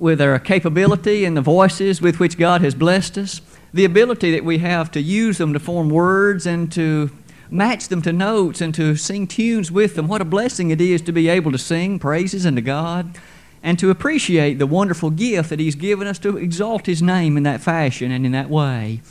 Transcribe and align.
with 0.00 0.20
our 0.20 0.38
capability 0.38 1.24
and 1.24 1.36
the 1.36 1.42
voices 1.42 2.00
with 2.00 2.18
which 2.18 2.38
God 2.38 2.62
has 2.62 2.74
blessed 2.74 3.18
us, 3.18 3.42
the 3.72 3.84
ability 3.84 4.32
that 4.32 4.44
we 4.44 4.58
have 4.58 4.90
to 4.92 5.00
use 5.00 5.38
them 5.38 5.52
to 5.52 5.60
form 5.60 5.90
words 5.90 6.46
and 6.46 6.72
to 6.72 7.10
match 7.50 7.88
them 7.88 8.00
to 8.02 8.12
notes 8.12 8.60
and 8.60 8.74
to 8.74 8.96
sing 8.96 9.26
tunes 9.26 9.70
with 9.70 9.96
them. 9.96 10.08
What 10.08 10.22
a 10.22 10.24
blessing 10.24 10.70
it 10.70 10.80
is 10.80 11.02
to 11.02 11.12
be 11.12 11.28
able 11.28 11.52
to 11.52 11.58
sing 11.58 11.98
praises 11.98 12.46
unto 12.46 12.62
God 12.62 13.18
and 13.62 13.78
to 13.78 13.90
appreciate 13.90 14.58
the 14.58 14.66
wonderful 14.66 15.10
gift 15.10 15.50
that 15.50 15.60
He's 15.60 15.74
given 15.74 16.06
us 16.06 16.18
to 16.20 16.38
exalt 16.38 16.86
His 16.86 17.02
name 17.02 17.36
in 17.36 17.42
that 17.42 17.60
fashion 17.60 18.10
and 18.10 18.24
in 18.24 18.32
that 18.32 18.48
way. 18.48 19.02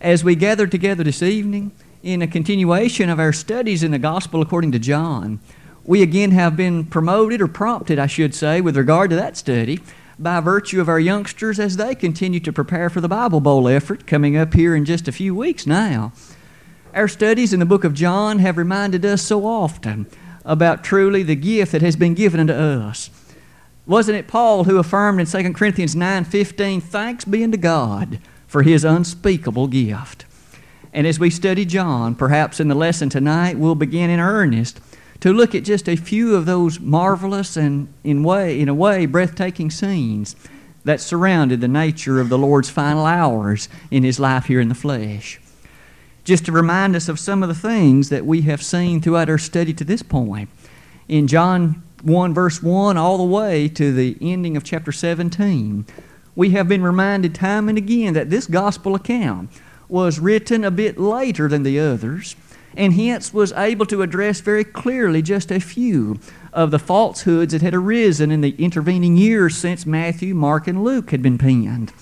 As 0.00 0.22
we 0.22 0.36
gather 0.36 0.66
together 0.66 1.02
this 1.02 1.22
evening, 1.22 1.72
in 2.02 2.22
a 2.22 2.26
continuation 2.26 3.08
of 3.08 3.20
our 3.20 3.32
studies 3.32 3.82
in 3.82 3.92
the 3.92 3.98
Gospel 3.98 4.42
according 4.42 4.72
to 4.72 4.78
John, 4.78 5.40
we 5.84 6.02
again 6.02 6.30
have 6.30 6.56
been 6.56 6.84
promoted 6.84 7.40
or 7.40 7.48
prompted, 7.48 7.98
I 7.98 8.06
should 8.06 8.34
say, 8.34 8.60
with 8.60 8.76
regard 8.76 9.10
to 9.10 9.16
that 9.16 9.36
study 9.36 9.80
by 10.18 10.40
virtue 10.40 10.80
of 10.80 10.88
our 10.88 11.00
youngsters 11.00 11.58
as 11.58 11.76
they 11.76 11.94
continue 11.94 12.40
to 12.40 12.52
prepare 12.52 12.88
for 12.88 13.00
the 13.00 13.08
Bible 13.08 13.40
Bowl 13.40 13.68
effort 13.68 14.06
coming 14.06 14.36
up 14.36 14.54
here 14.54 14.76
in 14.76 14.84
just 14.84 15.08
a 15.08 15.12
few 15.12 15.34
weeks 15.34 15.66
now. 15.66 16.12
Our 16.94 17.08
studies 17.08 17.52
in 17.52 17.58
the 17.58 17.66
book 17.66 17.84
of 17.84 17.94
John 17.94 18.38
have 18.38 18.58
reminded 18.58 19.04
us 19.04 19.22
so 19.22 19.46
often 19.46 20.06
about 20.44 20.84
truly 20.84 21.22
the 21.22 21.34
gift 21.34 21.72
that 21.72 21.82
has 21.82 21.96
been 21.96 22.14
given 22.14 22.38
unto 22.38 22.52
us. 22.52 23.10
Wasn't 23.86 24.16
it 24.16 24.28
Paul 24.28 24.64
who 24.64 24.78
affirmed 24.78 25.18
in 25.18 25.26
2 25.26 25.54
Corinthians 25.54 25.96
9:15, 25.96 26.80
"Thanks 26.80 27.24
be 27.24 27.42
unto 27.42 27.56
God 27.56 28.20
for 28.46 28.62
his 28.62 28.84
unspeakable 28.84 29.66
gift." 29.66 30.24
And 30.92 31.06
as 31.06 31.18
we 31.18 31.30
study 31.30 31.64
John, 31.64 32.14
perhaps 32.14 32.60
in 32.60 32.68
the 32.68 32.74
lesson 32.74 33.08
tonight, 33.08 33.58
we'll 33.58 33.74
begin 33.74 34.10
in 34.10 34.20
earnest 34.20 34.78
to 35.22 35.32
look 35.32 35.54
at 35.54 35.62
just 35.62 35.88
a 35.88 35.94
few 35.94 36.34
of 36.34 36.46
those 36.46 36.80
marvelous 36.80 37.56
and 37.56 37.86
in 38.02 38.24
way 38.24 38.60
in 38.60 38.68
a 38.68 38.74
way 38.74 39.06
breathtaking 39.06 39.70
scenes 39.70 40.34
that 40.82 41.00
surrounded 41.00 41.60
the 41.60 41.68
nature 41.68 42.20
of 42.20 42.28
the 42.28 42.36
Lord's 42.36 42.68
final 42.68 43.06
hours 43.06 43.68
in 43.88 44.02
his 44.02 44.18
life 44.18 44.46
here 44.46 44.60
in 44.60 44.68
the 44.68 44.74
flesh. 44.74 45.40
Just 46.24 46.44
to 46.46 46.52
remind 46.52 46.96
us 46.96 47.08
of 47.08 47.20
some 47.20 47.44
of 47.44 47.48
the 47.48 47.54
things 47.54 48.08
that 48.08 48.26
we 48.26 48.42
have 48.42 48.64
seen 48.64 49.00
throughout 49.00 49.30
our 49.30 49.38
study 49.38 49.72
to 49.74 49.84
this 49.84 50.02
point. 50.02 50.48
In 51.06 51.28
John 51.28 51.84
1 52.02 52.34
verse 52.34 52.60
1 52.60 52.96
all 52.96 53.16
the 53.16 53.22
way 53.22 53.68
to 53.68 53.92
the 53.92 54.16
ending 54.20 54.56
of 54.56 54.64
chapter 54.64 54.90
17, 54.90 55.86
we 56.34 56.50
have 56.50 56.66
been 56.66 56.82
reminded 56.82 57.32
time 57.32 57.68
and 57.68 57.78
again 57.78 58.14
that 58.14 58.30
this 58.30 58.48
gospel 58.48 58.96
account 58.96 59.50
was 59.88 60.18
written 60.18 60.64
a 60.64 60.70
bit 60.72 60.98
later 60.98 61.46
than 61.46 61.62
the 61.62 61.78
others 61.78 62.34
and 62.76 62.94
hence 62.94 63.32
was 63.32 63.52
able 63.52 63.86
to 63.86 64.02
address 64.02 64.40
very 64.40 64.64
clearly 64.64 65.22
just 65.22 65.50
a 65.50 65.60
few 65.60 66.18
of 66.52 66.70
the 66.70 66.78
falsehoods 66.78 67.52
that 67.52 67.62
had 67.62 67.74
arisen 67.74 68.30
in 68.30 68.40
the 68.40 68.54
intervening 68.56 69.16
years 69.16 69.56
since 69.56 69.86
Matthew, 69.86 70.34
Mark, 70.34 70.66
and 70.66 70.84
Luke 70.84 71.10
had 71.10 71.22
been 71.22 71.38
penned. 71.38 71.92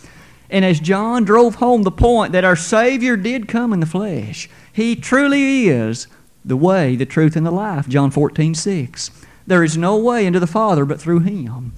And 0.48 0.64
as 0.64 0.80
John 0.80 1.24
drove 1.24 1.56
home 1.56 1.84
the 1.84 1.90
point 1.92 2.32
that 2.32 2.44
our 2.44 2.56
Savior 2.56 3.16
did 3.16 3.48
come 3.48 3.72
in 3.72 3.80
the 3.80 3.86
flesh, 3.86 4.48
He 4.72 4.96
truly 4.96 5.68
is 5.68 6.08
the 6.44 6.56
way, 6.56 6.96
the 6.96 7.06
truth, 7.06 7.36
and 7.36 7.46
the 7.46 7.52
life. 7.52 7.88
John 7.88 8.10
14, 8.10 8.54
6. 8.54 9.10
There 9.46 9.62
is 9.62 9.76
no 9.76 9.96
way 9.96 10.26
into 10.26 10.40
the 10.40 10.46
Father 10.46 10.84
but 10.84 11.00
through 11.00 11.20
Him. 11.20 11.72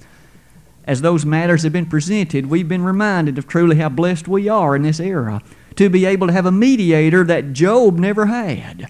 As 0.85 1.01
those 1.01 1.25
matters 1.25 1.63
have 1.63 1.71
been 1.71 1.85
presented, 1.85 2.47
we've 2.47 2.67
been 2.67 2.83
reminded 2.83 3.37
of 3.37 3.47
truly 3.47 3.77
how 3.77 3.89
blessed 3.89 4.27
we 4.27 4.49
are 4.49 4.75
in 4.75 4.81
this 4.81 4.99
era 4.99 5.41
to 5.75 5.89
be 5.89 6.05
able 6.05 6.27
to 6.27 6.33
have 6.33 6.45
a 6.45 6.51
mediator 6.51 7.23
that 7.23 7.53
Job 7.53 7.97
never 7.97 8.27
had. 8.27 8.89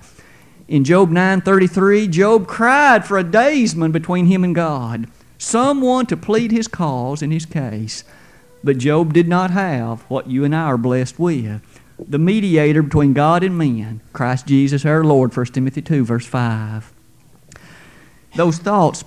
In 0.67 0.83
Job 0.83 1.11
9:33, 1.11 2.07
Job 2.07 2.47
cried 2.47 3.05
for 3.05 3.17
a 3.17 3.23
daysman 3.23 3.91
between 3.91 4.27
him 4.27 4.43
and 4.43 4.55
God, 4.55 5.07
someone 5.37 6.05
to 6.07 6.17
plead 6.17 6.51
his 6.51 6.67
cause 6.67 7.21
in 7.21 7.31
his 7.31 7.45
case. 7.45 8.03
But 8.63 8.77
Job 8.77 9.13
did 9.13 9.27
not 9.27 9.51
have 9.51 10.01
what 10.03 10.29
you 10.29 10.45
and 10.45 10.55
I 10.55 10.63
are 10.63 10.77
blessed 10.77 11.19
with. 11.19 11.61
The 11.99 12.19
mediator 12.19 12.81
between 12.81 13.13
God 13.13 13.43
and 13.43 13.57
men, 13.57 14.01
Christ 14.13 14.47
Jesus 14.47 14.85
our 14.85 15.03
Lord, 15.03 15.35
1 15.35 15.47
Timothy 15.47 15.81
2, 15.81 16.05
verse 16.05 16.25
5. 16.25 16.91
Those 18.35 18.57
thoughts 18.57 19.03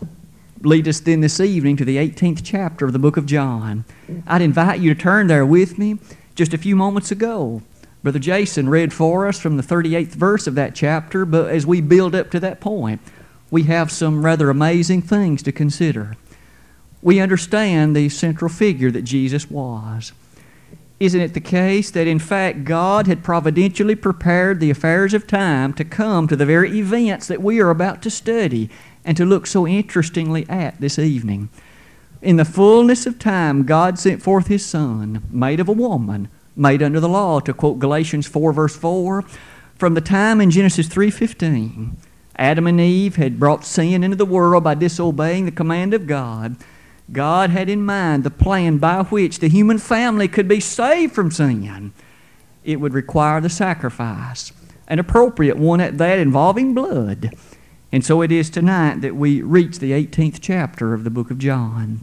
lead 0.61 0.87
us 0.87 1.01
then 1.01 1.21
this 1.21 1.41
evening 1.41 1.77
to 1.79 1.85
the 1.85 1.97
18th 1.97 2.43
chapter 2.45 2.87
of 2.87 2.93
the 2.93 2.99
book 2.99 3.17
of 3.17 3.27
John. 3.27 3.85
I'd 4.27 4.43
invite 4.43 4.81
you 4.81 4.95
to 4.95 5.01
turn 5.01 5.27
there 5.27 5.45
with 5.45 5.79
me 5.79 5.99
just 6.37 6.55
a 6.55 6.59
few 6.59 6.77
moments 6.77 7.11
ago. 7.11 7.63
Brother 8.03 8.19
Jason 8.21 8.69
read 8.69 8.93
for 8.93 9.27
us 9.27 9.41
from 9.41 9.57
the 9.57 9.63
38th 9.63 10.15
verse 10.15 10.47
of 10.47 10.55
that 10.55 10.77
chapter, 10.77 11.25
but 11.25 11.51
as 11.51 11.67
we 11.67 11.81
build 11.81 12.15
up 12.15 12.31
to 12.31 12.39
that 12.41 12.61
point, 12.61 13.01
we 13.51 13.65
have 13.65 13.91
some 13.91 14.25
rather 14.25 14.51
amazing 14.51 15.03
things 15.03 15.43
to 15.43 15.51
consider. 15.51 16.15
We 17.03 17.21
understand 17.21 17.97
the 17.97 18.09
central 18.11 18.49
figure 18.49 18.91
that 18.91 19.03
Jesus 19.03 19.51
was. 19.51 20.13
Isn't 21.01 21.21
it 21.21 21.35
the 21.35 21.41
case 21.41 21.91
that 21.91 22.07
in 22.07 22.19
fact 22.19 22.65
God 22.65 23.07
had 23.07 23.25
providentially 23.25 23.95
prepared 23.95 24.61
the 24.61 24.71
affairs 24.71 25.15
of 25.15 25.27
time 25.27 25.73
to 25.75 25.85
come 25.85 26.29
to 26.29 26.37
the 26.37 26.47
very 26.47 26.79
events 26.79 27.27
that 27.27 27.43
we 27.43 27.61
are 27.61 27.71
about 27.71 28.03
to 28.03 28.11
study 28.11 28.71
and 29.05 29.17
to 29.17 29.25
look 29.25 29.47
so 29.47 29.67
interestingly 29.67 30.49
at 30.49 30.81
this 30.81 30.99
evening? 30.99 31.49
In 32.27 32.35
the 32.35 32.45
fullness 32.45 33.07
of 33.07 33.21
time, 33.21 33.63
God 33.63 34.01
sent 34.01 34.21
forth 34.21 34.49
His 34.49 34.67
Son, 34.67 35.23
made 35.31 35.61
of 35.61 35.69
a 35.69 35.73
woman, 35.73 36.27
made 36.57 36.83
under 36.83 36.99
the 36.99 37.09
law, 37.09 37.39
to 37.39 37.55
quote 37.55 37.79
Galatians 37.79 38.27
4, 38.27 38.53
verse 38.53 38.75
4. 38.75 39.23
From 39.77 39.95
the 39.95 40.01
time 40.01 40.41
in 40.41 40.51
Genesis 40.51 40.89
3.15, 40.89 41.93
Adam 42.35 42.67
and 42.67 42.81
Eve 42.81 43.15
had 43.15 43.39
brought 43.39 43.65
sin 43.65 44.03
into 44.03 44.17
the 44.17 44.27
world 44.27 44.65
by 44.65 44.75
disobeying 44.75 45.45
the 45.45 45.53
command 45.53 45.95
of 45.95 46.09
God. 46.09 46.57
God 47.13 47.51
had 47.51 47.69
in 47.69 47.87
mind 47.87 48.25
the 48.25 48.31
plan 48.31 48.79
by 48.79 49.05
which 49.05 49.39
the 49.39 49.49
human 49.49 49.79
family 49.79 50.27
could 50.27 50.49
be 50.49 50.59
saved 50.59 51.15
from 51.15 51.31
sin. 51.31 51.93
It 52.65 52.81
would 52.81 52.93
require 52.93 53.41
the 53.41 53.49
sacrifice, 53.49 54.53
an 54.89 54.99
appropriate 54.99 55.59
one 55.59 55.81
at 55.81 55.97
that 55.99 56.19
involving 56.19 56.75
blood. 56.75 57.37
And 57.93 58.05
so 58.05 58.21
it 58.21 58.33
is 58.33 58.51
tonight 58.51 59.01
that 59.03 59.15
we 59.15 59.43
reach 59.43 59.79
the 59.79 59.93
18th 59.93 60.39
chapter 60.41 60.93
of 60.93 61.05
the 61.05 61.11
book 61.11 61.31
of 61.31 61.39
John. 61.39 62.03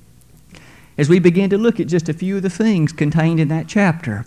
As 0.98 1.10
we 1.10 1.18
begin 1.20 1.50
to 1.50 1.58
look 1.58 1.80
at 1.80 1.88
just 1.88 2.08
a 2.08 2.14
few 2.14 2.38
of 2.38 2.44
the 2.44 2.50
things 2.50 2.94
contained 2.94 3.40
in 3.40 3.48
that 3.48 3.68
chapter, 3.68 4.26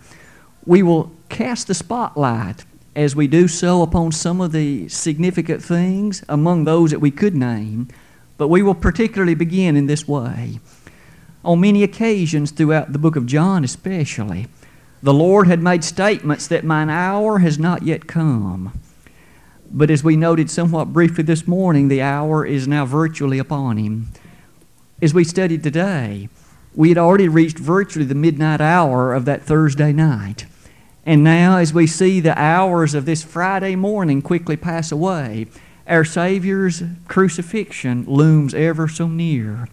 we 0.65 0.83
will 0.83 1.13
cast 1.29 1.69
the 1.69 1.75
spotlight 1.75 2.65
as 2.97 3.15
we 3.15 3.29
do 3.29 3.47
so 3.47 3.83
upon 3.83 4.11
some 4.11 4.41
of 4.41 4.51
the 4.51 4.89
significant 4.89 5.63
things 5.63 6.25
among 6.29 6.65
those 6.65 6.91
that 6.91 6.99
we 6.99 7.11
could 7.11 7.37
name, 7.37 7.89
but 8.37 8.49
we 8.49 8.63
will 8.63 8.75
particularly 8.75 9.35
begin 9.35 9.77
in 9.77 9.87
this 9.87 10.09
way. 10.09 10.59
On 11.45 11.61
many 11.61 11.85
occasions 11.85 12.51
throughout 12.51 12.93
the 12.93 12.99
book 12.99 13.15
of 13.15 13.27
John, 13.27 13.63
especially, 13.63 14.49
the 15.03 15.15
Lord 15.15 15.47
had 15.47 15.63
made 15.63 15.85
statements 15.85 16.49
that 16.49 16.65
mine 16.65 16.91
hour 16.91 17.39
has 17.39 17.61
not 17.61 17.85
yet 17.85 18.09
come. 18.09 18.73
But 19.71 19.91
as 19.91 20.03
we 20.03 20.17
noted 20.17 20.51
somewhat 20.51 20.93
briefly 20.93 21.23
this 21.23 21.47
morning, 21.47 21.87
the 21.87 22.03
hour 22.03 22.45
is 22.45 22.67
now 22.67 22.87
virtually 22.87 23.39
upon 23.39 23.77
him. 23.77 24.09
As 25.01 25.15
we 25.15 25.23
studied 25.23 25.63
today, 25.63 26.29
we 26.77 26.91
had 26.91 26.99
already 26.99 27.27
reached 27.27 27.59
virtually 27.59 28.05
the 28.05 28.15
midnight 28.15 28.61
hour 28.61 29.15
of 29.15 29.25
that 29.25 29.43
Thursday 29.43 29.93
night. 29.93 30.45
And 31.07 31.25
now, 31.25 31.57
as 31.57 31.73
we 31.73 31.87
see 31.87 32.21
the 32.21 32.39
hours 32.39 32.93
of 32.93 33.07
this 33.07 33.25
Friday 33.25 33.75
morning 33.75 34.21
quickly 34.21 34.57
pass 34.57 34.93
away, 34.93 35.47
our 35.87 36.05
Savior's 36.05 36.83
crucifixion 37.09 38.05
looms 38.07 38.53
ever 38.53 38.89
so 38.89 39.09
near. 39.09 39.69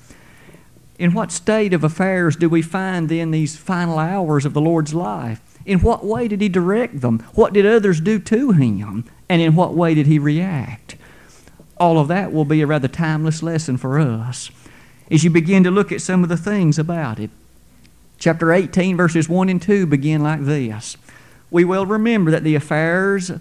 In 0.97 1.13
what 1.13 1.31
state 1.31 1.73
of 1.73 1.83
affairs 1.83 2.37
do 2.37 2.47
we 2.47 2.61
find 2.61 3.09
then 3.09 3.31
these 3.31 3.57
final 3.57 3.99
hours 3.99 4.45
of 4.45 4.53
the 4.53 4.61
Lord's 4.61 4.93
life? 4.93 5.41
In 5.65 5.79
what 5.79 6.05
way 6.05 6.27
did 6.27 6.39
He 6.39 6.49
direct 6.49 7.01
them? 7.01 7.19
What 7.33 7.51
did 7.51 7.65
others 7.65 7.99
do 7.99 8.19
to 8.19 8.51
Him? 8.51 9.03
And 9.27 9.41
in 9.41 9.55
what 9.55 9.73
way 9.73 9.93
did 9.93 10.05
He 10.05 10.19
react? 10.19 10.95
All 11.77 11.99
of 11.99 12.07
that 12.07 12.31
will 12.31 12.45
be 12.45 12.61
a 12.61 12.67
rather 12.67 12.87
timeless 12.87 13.43
lesson 13.43 13.75
for 13.75 13.99
us 13.99 14.51
as 15.13 15.23
you 15.23 15.29
begin 15.29 15.63
to 15.63 15.69
look 15.69 15.91
at 15.91 16.01
some 16.01 16.23
of 16.23 16.29
the 16.29 16.35
things 16.35 16.79
about 16.79 17.19
it. 17.19 17.29
Chapter 18.17 18.51
18, 18.51 18.97
verses 18.97 19.29
1 19.29 19.47
and 19.47 19.61
2 19.61 19.85
begin 19.85 20.23
like 20.23 20.43
this. 20.43 20.97
We 21.51 21.63
will 21.63 21.85
remember 21.85 22.31
that 22.31 22.43
the 22.43 22.55
affairs 22.55 23.31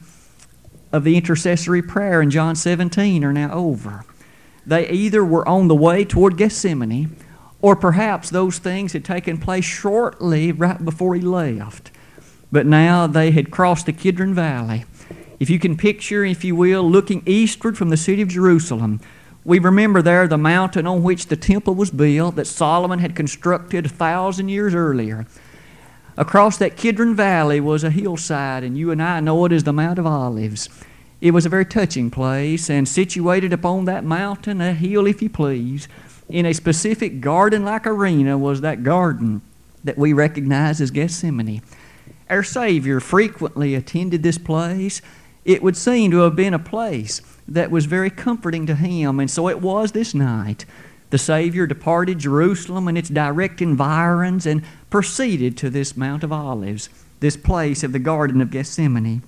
of 0.92 1.04
the 1.04 1.16
intercessory 1.16 1.80
prayer 1.80 2.20
in 2.20 2.30
John 2.30 2.56
17 2.56 3.24
are 3.24 3.32
now 3.32 3.50
over. 3.54 4.04
They 4.66 4.86
either 4.90 5.24
were 5.24 5.48
on 5.48 5.68
the 5.68 5.74
way 5.74 6.04
toward 6.04 6.36
Gethsemane, 6.36 7.16
or 7.62 7.74
perhaps 7.74 8.28
those 8.28 8.58
things 8.58 8.92
had 8.92 9.04
taken 9.04 9.38
place 9.38 9.64
shortly 9.64 10.52
right 10.52 10.84
before 10.84 11.14
he 11.14 11.22
left. 11.22 11.90
But 12.50 12.66
now 12.66 13.06
they 13.06 13.30
had 13.30 13.50
crossed 13.50 13.86
the 13.86 13.94
Kidron 13.94 14.34
Valley. 14.34 14.84
If 15.40 15.48
you 15.48 15.58
can 15.58 15.78
picture, 15.78 16.22
if 16.22 16.44
you 16.44 16.54
will, 16.54 16.88
looking 16.88 17.22
eastward 17.24 17.78
from 17.78 17.88
the 17.88 17.96
city 17.96 18.20
of 18.20 18.28
Jerusalem, 18.28 19.00
we 19.44 19.58
remember 19.58 20.02
there 20.02 20.28
the 20.28 20.38
mountain 20.38 20.86
on 20.86 21.02
which 21.02 21.26
the 21.26 21.36
temple 21.36 21.74
was 21.74 21.90
built 21.90 22.36
that 22.36 22.46
Solomon 22.46 23.00
had 23.00 23.16
constructed 23.16 23.86
a 23.86 23.88
thousand 23.88 24.48
years 24.48 24.74
earlier. 24.74 25.26
Across 26.16 26.58
that 26.58 26.76
Kidron 26.76 27.14
Valley 27.16 27.58
was 27.58 27.82
a 27.82 27.90
hillside, 27.90 28.62
and 28.62 28.76
you 28.76 28.90
and 28.90 29.02
I 29.02 29.20
know 29.20 29.44
it 29.46 29.52
as 29.52 29.64
the 29.64 29.72
Mount 29.72 29.98
of 29.98 30.06
Olives. 30.06 30.68
It 31.20 31.32
was 31.32 31.46
a 31.46 31.48
very 31.48 31.64
touching 31.64 32.10
place, 32.10 32.68
and 32.68 32.86
situated 32.86 33.52
upon 33.52 33.86
that 33.86 34.04
mountain, 34.04 34.60
a 34.60 34.74
hill, 34.74 35.06
if 35.06 35.22
you 35.22 35.30
please, 35.30 35.88
in 36.28 36.46
a 36.46 36.52
specific 36.52 37.20
garden 37.20 37.64
like 37.64 37.86
arena 37.86 38.36
was 38.38 38.60
that 38.60 38.82
garden 38.82 39.40
that 39.82 39.98
we 39.98 40.12
recognize 40.12 40.80
as 40.80 40.90
Gethsemane. 40.90 41.62
Our 42.30 42.42
Savior 42.42 43.00
frequently 43.00 43.74
attended 43.74 44.22
this 44.22 44.38
place. 44.38 45.02
It 45.44 45.62
would 45.62 45.76
seem 45.76 46.10
to 46.12 46.18
have 46.18 46.36
been 46.36 46.54
a 46.54 46.58
place 46.58 47.20
that 47.48 47.70
was 47.70 47.86
very 47.86 48.10
comforting 48.10 48.66
to 48.66 48.74
him, 48.74 49.20
and 49.20 49.30
so 49.30 49.48
it 49.48 49.60
was 49.60 49.92
this 49.92 50.14
night. 50.14 50.64
The 51.10 51.18
Savior 51.18 51.66
departed 51.66 52.18
Jerusalem 52.18 52.88
and 52.88 52.96
its 52.96 53.10
direct 53.10 53.60
environs 53.60 54.46
and 54.46 54.62
proceeded 54.88 55.58
to 55.58 55.68
this 55.68 55.96
Mount 55.96 56.24
of 56.24 56.32
Olives, 56.32 56.88
this 57.20 57.36
place 57.36 57.82
of 57.82 57.92
the 57.92 57.98
Garden 57.98 58.40
of 58.40 58.50
Gethsemane. 58.50 59.22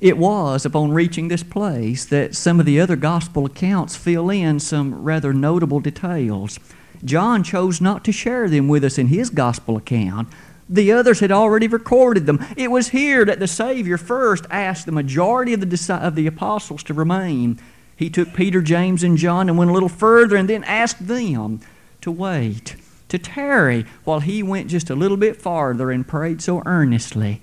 It 0.00 0.18
was 0.18 0.64
upon 0.64 0.92
reaching 0.92 1.28
this 1.28 1.42
place 1.42 2.04
that 2.06 2.34
some 2.34 2.60
of 2.60 2.66
the 2.66 2.80
other 2.80 2.96
gospel 2.96 3.46
accounts 3.46 3.96
fill 3.96 4.30
in 4.30 4.60
some 4.60 5.02
rather 5.02 5.32
notable 5.32 5.80
details. 5.80 6.58
John 7.04 7.42
chose 7.42 7.80
not 7.80 8.04
to 8.04 8.12
share 8.12 8.48
them 8.48 8.68
with 8.68 8.84
us 8.84 8.98
in 8.98 9.08
his 9.08 9.30
gospel 9.30 9.76
account. 9.76 10.28
The 10.68 10.92
others 10.92 11.20
had 11.20 11.30
already 11.30 11.68
recorded 11.68 12.26
them. 12.26 12.44
It 12.56 12.70
was 12.70 12.88
here 12.88 13.24
that 13.24 13.38
the 13.38 13.46
Savior 13.46 13.96
first 13.96 14.46
asked 14.50 14.86
the 14.86 14.92
majority 14.92 15.52
of 15.52 15.60
the, 15.60 15.94
of 15.94 16.14
the 16.14 16.26
apostles 16.26 16.82
to 16.84 16.94
remain. 16.94 17.60
He 17.96 18.10
took 18.10 18.34
Peter, 18.34 18.60
James, 18.60 19.02
and 19.02 19.16
John 19.16 19.48
and 19.48 19.56
went 19.56 19.70
a 19.70 19.74
little 19.74 19.88
further 19.88 20.36
and 20.36 20.48
then 20.48 20.64
asked 20.64 21.06
them 21.06 21.60
to 22.00 22.10
wait, 22.10 22.76
to 23.08 23.18
tarry, 23.18 23.86
while 24.04 24.20
he 24.20 24.42
went 24.42 24.68
just 24.68 24.90
a 24.90 24.96
little 24.96 25.16
bit 25.16 25.40
farther 25.40 25.90
and 25.90 26.06
prayed 26.06 26.42
so 26.42 26.62
earnestly. 26.66 27.40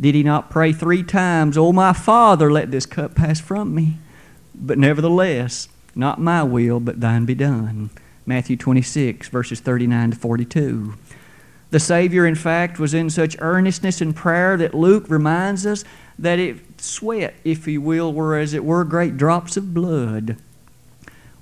Did 0.00 0.14
he 0.14 0.22
not 0.22 0.48
pray 0.48 0.72
three 0.72 1.02
times, 1.02 1.58
O 1.58 1.72
my 1.72 1.92
Father, 1.92 2.52
let 2.52 2.70
this 2.70 2.86
cup 2.86 3.16
pass 3.16 3.40
from 3.40 3.74
me? 3.74 3.96
But 4.54 4.78
nevertheless, 4.78 5.68
not 5.94 6.20
my 6.20 6.44
will, 6.44 6.78
but 6.78 7.00
thine 7.00 7.24
be 7.24 7.34
done. 7.34 7.90
Matthew 8.24 8.56
26, 8.56 9.28
verses 9.28 9.58
39 9.58 10.12
to 10.12 10.16
42. 10.16 10.94
The 11.70 11.80
Savior, 11.80 12.26
in 12.26 12.34
fact, 12.34 12.78
was 12.78 12.94
in 12.94 13.10
such 13.10 13.36
earnestness 13.40 14.00
in 14.00 14.14
prayer 14.14 14.56
that 14.56 14.74
Luke 14.74 15.04
reminds 15.08 15.66
us 15.66 15.84
that 16.18 16.38
it 16.38 16.80
sweat, 16.80 17.34
if 17.44 17.66
you 17.68 17.80
will, 17.80 18.12
were 18.12 18.36
as 18.36 18.54
it 18.54 18.64
were 18.64 18.84
great 18.84 19.16
drops 19.16 19.56
of 19.56 19.74
blood. 19.74 20.36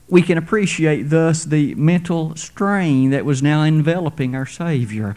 We 0.08 0.22
can 0.22 0.38
appreciate 0.38 1.04
thus 1.04 1.44
the 1.44 1.74
mental 1.76 2.34
strain 2.36 3.10
that 3.10 3.24
was 3.24 3.42
now 3.42 3.62
enveloping 3.62 4.34
our 4.34 4.46
Savior. 4.46 5.16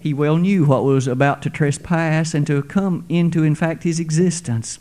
He 0.00 0.14
well 0.14 0.38
knew 0.38 0.64
what 0.64 0.84
was 0.84 1.06
about 1.06 1.42
to 1.42 1.50
trespass 1.50 2.32
and 2.32 2.46
to 2.46 2.62
come 2.62 3.04
into, 3.08 3.42
in 3.42 3.54
fact, 3.54 3.82
his 3.82 4.00
existence. 4.00 4.78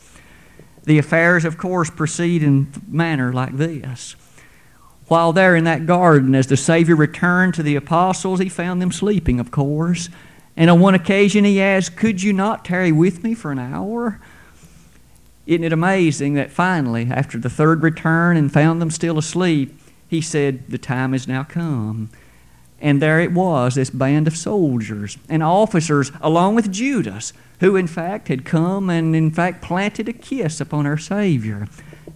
The 0.85 0.97
affairs, 0.97 1.43
of 1.43 1.57
course, 1.57 1.89
proceed 1.89 2.41
in 2.41 2.71
manner 2.87 3.33
like 3.33 3.57
this. 3.57 4.15
While 5.09 5.33
there 5.33 5.55
in 5.55 5.63
that 5.63 5.87
garden, 5.87 6.35
as 6.35 6.45
the 6.47 6.55
Savior 6.55 6.95
returned 6.95 7.55
to 7.55 7.63
the 7.63 7.75
apostles, 7.75 8.39
he 8.39 8.47
found 8.47 8.79
them 8.79 8.91
sleeping, 8.91 9.39
of 9.39 9.49
course. 9.49 10.07
And 10.55 10.69
on 10.69 10.79
one 10.79 10.93
occasion 10.93 11.45
he 11.45 11.59
asked, 11.59 11.97
Could 11.97 12.21
you 12.21 12.31
not 12.31 12.63
tarry 12.63 12.91
with 12.91 13.23
me 13.23 13.33
for 13.33 13.51
an 13.51 13.57
hour? 13.57 14.21
Isn't 15.47 15.63
it 15.63 15.73
amazing 15.73 16.35
that 16.35 16.51
finally, 16.51 17.07
after 17.09 17.39
the 17.39 17.49
third 17.49 17.81
return 17.81 18.37
and 18.37 18.53
found 18.53 18.79
them 18.79 18.91
still 18.91 19.17
asleep, 19.17 19.81
he 20.07 20.21
said, 20.21 20.67
The 20.69 20.77
time 20.77 21.13
has 21.13 21.27
now 21.27 21.43
come. 21.43 22.11
And 22.79 23.01
there 23.01 23.19
it 23.19 23.31
was, 23.31 23.73
this 23.73 23.89
band 23.89 24.27
of 24.27 24.37
soldiers 24.37 25.17
and 25.27 25.41
officers, 25.41 26.11
along 26.21 26.53
with 26.53 26.71
Judas, 26.71 27.33
who 27.61 27.75
in 27.75 27.87
fact 27.87 28.27
had 28.27 28.45
come 28.45 28.91
and 28.91 29.15
in 29.15 29.31
fact 29.31 29.63
planted 29.63 30.07
a 30.07 30.13
kiss 30.13 30.61
upon 30.61 30.85
our 30.85 30.99
Savior. 30.99 31.67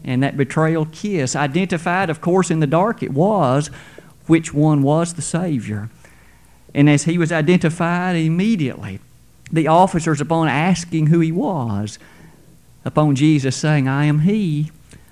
And 0.04 0.22
that 0.22 0.36
betrayal 0.36 0.86
kiss, 0.92 1.36
identified, 1.36 2.10
of 2.10 2.20
course, 2.20 2.52
in 2.52 2.60
the 2.60 2.68
dark, 2.68 3.02
it 3.02 3.14
was 3.14 3.70
which 4.28 4.54
one 4.54 4.82
was 4.84 5.14
the 5.14 5.22
Savior. 5.22 5.90
And 6.74 6.90
as 6.90 7.04
he 7.04 7.18
was 7.18 7.32
identified 7.32 8.16
immediately, 8.16 9.00
the 9.52 9.68
officers, 9.68 10.20
upon 10.20 10.48
asking 10.48 11.08
who 11.08 11.20
he 11.20 11.32
was, 11.32 12.00
upon 12.84 13.16
Jesus 13.16 13.56
saying, 13.56 13.88
I 13.88 14.06
am 14.06 14.20
he, 14.20 14.72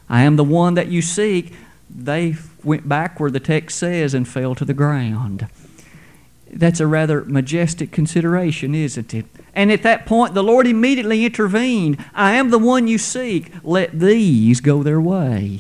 I 0.10 0.24
am 0.24 0.36
the 0.36 0.44
one 0.44 0.74
that 0.74 0.88
you 0.88 1.02
seek, 1.02 1.54
they 1.90 2.36
went 2.64 2.88
back 2.88 3.20
where 3.20 3.32
the 3.32 3.40
text 3.40 3.78
says 3.78 4.14
and 4.14 4.28
fell 4.28 4.56
to 4.56 4.66
the 4.66 4.74
ground. 4.74 5.48
That's 6.52 6.80
a 6.80 6.88
rather 6.88 7.24
majestic 7.26 7.92
consideration, 7.92 8.76
isn't 8.76 9.14
it? 9.14 9.26
And 9.54 9.72
at 9.72 9.84
that 9.84 10.06
point, 10.06 10.34
the 10.34 10.44
Lord 10.44 10.66
immediately 10.66 11.26
intervened. 11.26 12.04
I 12.14 12.34
am 12.34 12.50
the 12.50 12.60
one 12.60 12.88
you 12.88 12.98
seek. 12.98 13.52
Let 13.64 14.00
these 14.00 14.62
go 14.62 14.82
their 14.82 15.02
way. 15.02 15.60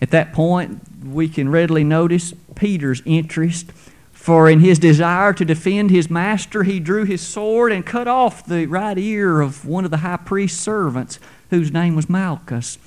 At 0.00 0.10
that 0.10 0.32
point, 0.32 0.80
we 1.04 1.28
can 1.28 1.50
readily 1.50 1.84
notice 1.84 2.32
Peter's 2.54 3.02
interest. 3.04 3.70
For 4.12 4.48
in 4.48 4.60
his 4.60 4.78
desire 4.78 5.34
to 5.34 5.44
defend 5.44 5.90
his 5.90 6.08
master, 6.08 6.62
he 6.62 6.80
drew 6.80 7.04
his 7.04 7.20
sword 7.20 7.72
and 7.72 7.84
cut 7.84 8.08
off 8.08 8.46
the 8.46 8.64
right 8.64 8.96
ear 8.96 9.42
of 9.42 9.66
one 9.66 9.84
of 9.84 9.90
the 9.90 9.98
high 9.98 10.16
priest's 10.16 10.58
servants, 10.58 11.18
whose 11.50 11.70
name 11.70 11.94
was 11.94 12.08
Malchus. 12.08 12.78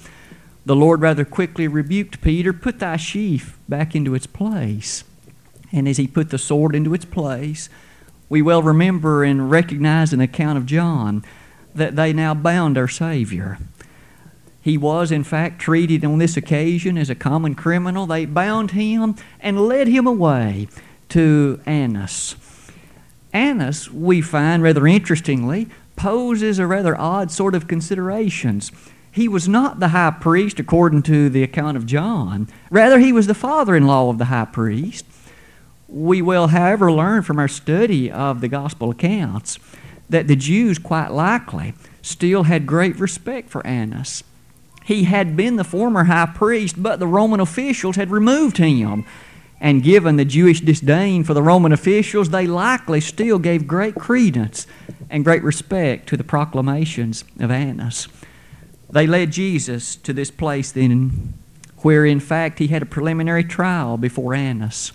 The 0.65 0.75
Lord 0.75 0.99
rather 0.99 1.23
quickly 1.23 1.67
rebuked 1.67 2.21
Peter, 2.21 2.51
Put 2.53 2.79
thy 2.79 2.97
sheath 2.97 3.57
back 3.69 3.95
into 3.95 4.15
its 4.15 4.25
place. 4.25 5.03
And 5.71 5.87
as 5.87 5.97
he 5.97 6.07
put 6.07 6.31
the 6.31 6.37
sword 6.37 6.75
into 6.75 6.93
its 6.93 7.05
place, 7.05 7.69
we 8.29 8.41
well 8.41 8.61
remember 8.61 9.23
and 9.23 9.49
recognize 9.49 10.13
an 10.13 10.21
account 10.21 10.57
of 10.57 10.65
John 10.65 11.23
that 11.73 11.95
they 11.95 12.13
now 12.13 12.33
bound 12.33 12.77
our 12.77 12.87
Savior. 12.87 13.57
He 14.61 14.77
was, 14.77 15.11
in 15.11 15.23
fact, 15.23 15.59
treated 15.59 16.03
on 16.03 16.17
this 16.17 16.35
occasion 16.35 16.97
as 16.97 17.09
a 17.09 17.15
common 17.15 17.55
criminal. 17.55 18.05
They 18.05 18.25
bound 18.25 18.71
him 18.71 19.15
and 19.39 19.65
led 19.65 19.87
him 19.87 20.05
away 20.05 20.67
to 21.09 21.61
Annas. 21.65 22.35
Annas, 23.31 23.89
we 23.89 24.21
find 24.21 24.61
rather 24.61 24.85
interestingly, 24.85 25.67
poses 25.95 26.59
a 26.59 26.67
rather 26.67 26.99
odd 26.99 27.31
sort 27.31 27.55
of 27.55 27.67
considerations. 27.67 28.71
He 29.09 29.27
was 29.27 29.47
not 29.47 29.79
the 29.79 29.89
high 29.89 30.11
priest 30.11 30.59
according 30.59 31.03
to 31.03 31.29
the 31.29 31.43
account 31.43 31.77
of 31.77 31.85
John. 31.85 32.49
Rather, 32.69 32.99
he 32.99 33.13
was 33.13 33.27
the 33.27 33.33
father 33.33 33.75
in 33.75 33.87
law 33.87 34.09
of 34.09 34.17
the 34.17 34.25
high 34.25 34.45
priest. 34.45 35.05
We 35.87 36.21
will, 36.21 36.47
however, 36.47 36.91
learn 36.91 37.23
from 37.23 37.39
our 37.39 37.47
study 37.47 38.11
of 38.11 38.41
the 38.41 38.47
gospel 38.47 38.91
accounts 38.91 39.57
that 40.09 40.27
the 40.27 40.35
Jews 40.35 40.79
quite 40.79 41.09
likely 41.09 41.73
still 42.01 42.43
had 42.43 42.65
great 42.65 42.99
respect 42.99 43.49
for 43.49 43.65
Annas. 43.65 44.23
He 44.85 45.03
had 45.03 45.35
been 45.35 45.57
the 45.57 45.63
former 45.63 46.05
high 46.05 46.31
priest, 46.33 46.81
but 46.81 46.99
the 46.99 47.07
Roman 47.07 47.39
officials 47.39 47.97
had 47.97 48.09
removed 48.09 48.57
him. 48.57 49.05
And 49.59 49.83
given 49.83 50.15
the 50.15 50.25
Jewish 50.25 50.61
disdain 50.61 51.23
for 51.23 51.33
the 51.33 51.43
Roman 51.43 51.73
officials, 51.73 52.29
they 52.29 52.47
likely 52.47 53.01
still 53.01 53.39
gave 53.39 53.67
great 53.67 53.95
credence 53.95 54.67
and 55.09 55.25
great 55.25 55.43
respect 55.43 56.07
to 56.09 56.17
the 56.17 56.23
proclamations 56.23 57.25
of 57.39 57.51
Annas. 57.51 58.07
They 58.89 59.07
led 59.07 59.31
Jesus 59.31 59.95
to 59.97 60.13
this 60.13 60.31
place 60.31 60.71
then, 60.71 61.33
where 61.77 62.05
in 62.05 62.19
fact 62.19 62.59
he 62.59 62.67
had 62.67 62.81
a 62.81 62.85
preliminary 62.85 63.43
trial 63.43 63.97
before 63.97 64.33
Annas. 64.33 64.91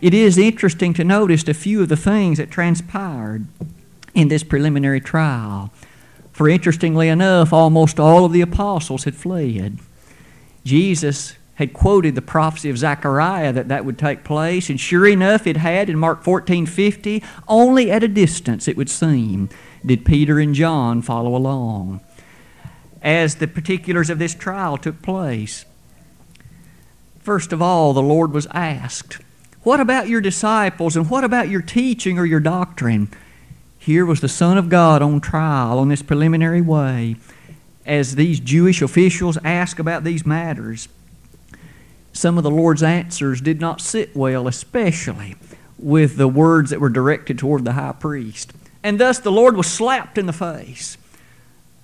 It 0.00 0.12
is 0.12 0.36
interesting 0.36 0.92
to 0.94 1.04
notice 1.04 1.46
a 1.48 1.54
few 1.54 1.82
of 1.82 1.88
the 1.88 1.96
things 1.96 2.38
that 2.38 2.50
transpired 2.50 3.46
in 4.14 4.28
this 4.28 4.42
preliminary 4.42 5.00
trial. 5.00 5.72
For 6.32 6.48
interestingly 6.48 7.08
enough, 7.08 7.52
almost 7.52 7.98
all 7.98 8.24
of 8.24 8.32
the 8.32 8.42
apostles 8.42 9.04
had 9.04 9.14
fled. 9.14 9.78
Jesus 10.64 11.36
had 11.54 11.72
quoted 11.72 12.14
the 12.14 12.22
prophecy 12.22 12.68
of 12.68 12.76
Zechariah 12.76 13.52
that 13.54 13.68
that 13.68 13.86
would 13.86 13.98
take 13.98 14.24
place, 14.24 14.68
and 14.68 14.78
sure 14.78 15.06
enough, 15.06 15.46
it 15.46 15.56
had 15.56 15.88
in 15.88 15.98
Mark 15.98 16.22
14:50. 16.22 17.22
Only 17.48 17.90
at 17.90 18.02
a 18.02 18.08
distance, 18.08 18.68
it 18.68 18.76
would 18.76 18.90
seem, 18.90 19.48
did 19.84 20.04
Peter 20.04 20.38
and 20.38 20.54
John 20.54 21.00
follow 21.00 21.34
along 21.34 22.00
as 23.00 23.36
the 23.36 23.48
particulars 23.48 24.10
of 24.10 24.18
this 24.18 24.34
trial 24.34 24.76
took 24.76 25.00
place. 25.00 25.64
First 27.20 27.52
of 27.52 27.62
all, 27.62 27.94
the 27.94 28.02
Lord 28.02 28.32
was 28.32 28.46
asked, 28.52 29.18
What 29.66 29.80
about 29.80 30.08
your 30.08 30.20
disciples 30.20 30.96
and 30.96 31.10
what 31.10 31.24
about 31.24 31.48
your 31.48 31.60
teaching 31.60 32.20
or 32.20 32.24
your 32.24 32.38
doctrine? 32.38 33.08
Here 33.80 34.06
was 34.06 34.20
the 34.20 34.28
Son 34.28 34.56
of 34.58 34.68
God 34.68 35.02
on 35.02 35.20
trial 35.20 35.80
on 35.80 35.88
this 35.88 36.02
preliminary 36.02 36.60
way 36.60 37.16
as 37.84 38.14
these 38.14 38.38
Jewish 38.38 38.80
officials 38.80 39.38
ask 39.42 39.80
about 39.80 40.04
these 40.04 40.24
matters. 40.24 40.86
Some 42.12 42.38
of 42.38 42.44
the 42.44 42.50
Lord's 42.50 42.84
answers 42.84 43.40
did 43.40 43.60
not 43.60 43.80
sit 43.80 44.14
well, 44.14 44.46
especially 44.46 45.34
with 45.80 46.16
the 46.16 46.28
words 46.28 46.70
that 46.70 46.80
were 46.80 46.88
directed 46.88 47.36
toward 47.36 47.64
the 47.64 47.72
high 47.72 47.90
priest. 47.90 48.52
And 48.84 49.00
thus 49.00 49.18
the 49.18 49.32
Lord 49.32 49.56
was 49.56 49.66
slapped 49.66 50.16
in 50.16 50.26
the 50.26 50.32
face. 50.32 50.96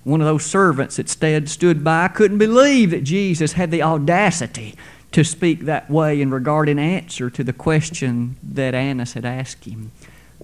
One 0.05 0.21
of 0.21 0.27
those 0.29 0.47
servants 0.47 0.95
that 0.99 1.49
stood 1.49 1.83
by 1.83 2.07
couldn't 2.07 2.39
believe 2.39 2.93
that 2.93 3.03
Jesus 3.03 3.55
had 3.55 3.73
the 3.73 3.83
audacity 3.83 4.77
to 5.13 5.25
speak 5.25 5.61
that 5.61 5.91
way 5.91 6.21
in 6.21 6.31
regard 6.31 6.69
and 6.69 6.81
answer 6.81 7.31
to 7.31 7.45
the 7.45 7.53
question 7.53 8.37
that 8.43 8.75
Annas 8.75 9.13
had 9.13 9.25
asked 9.25 9.65
him. 9.65 9.93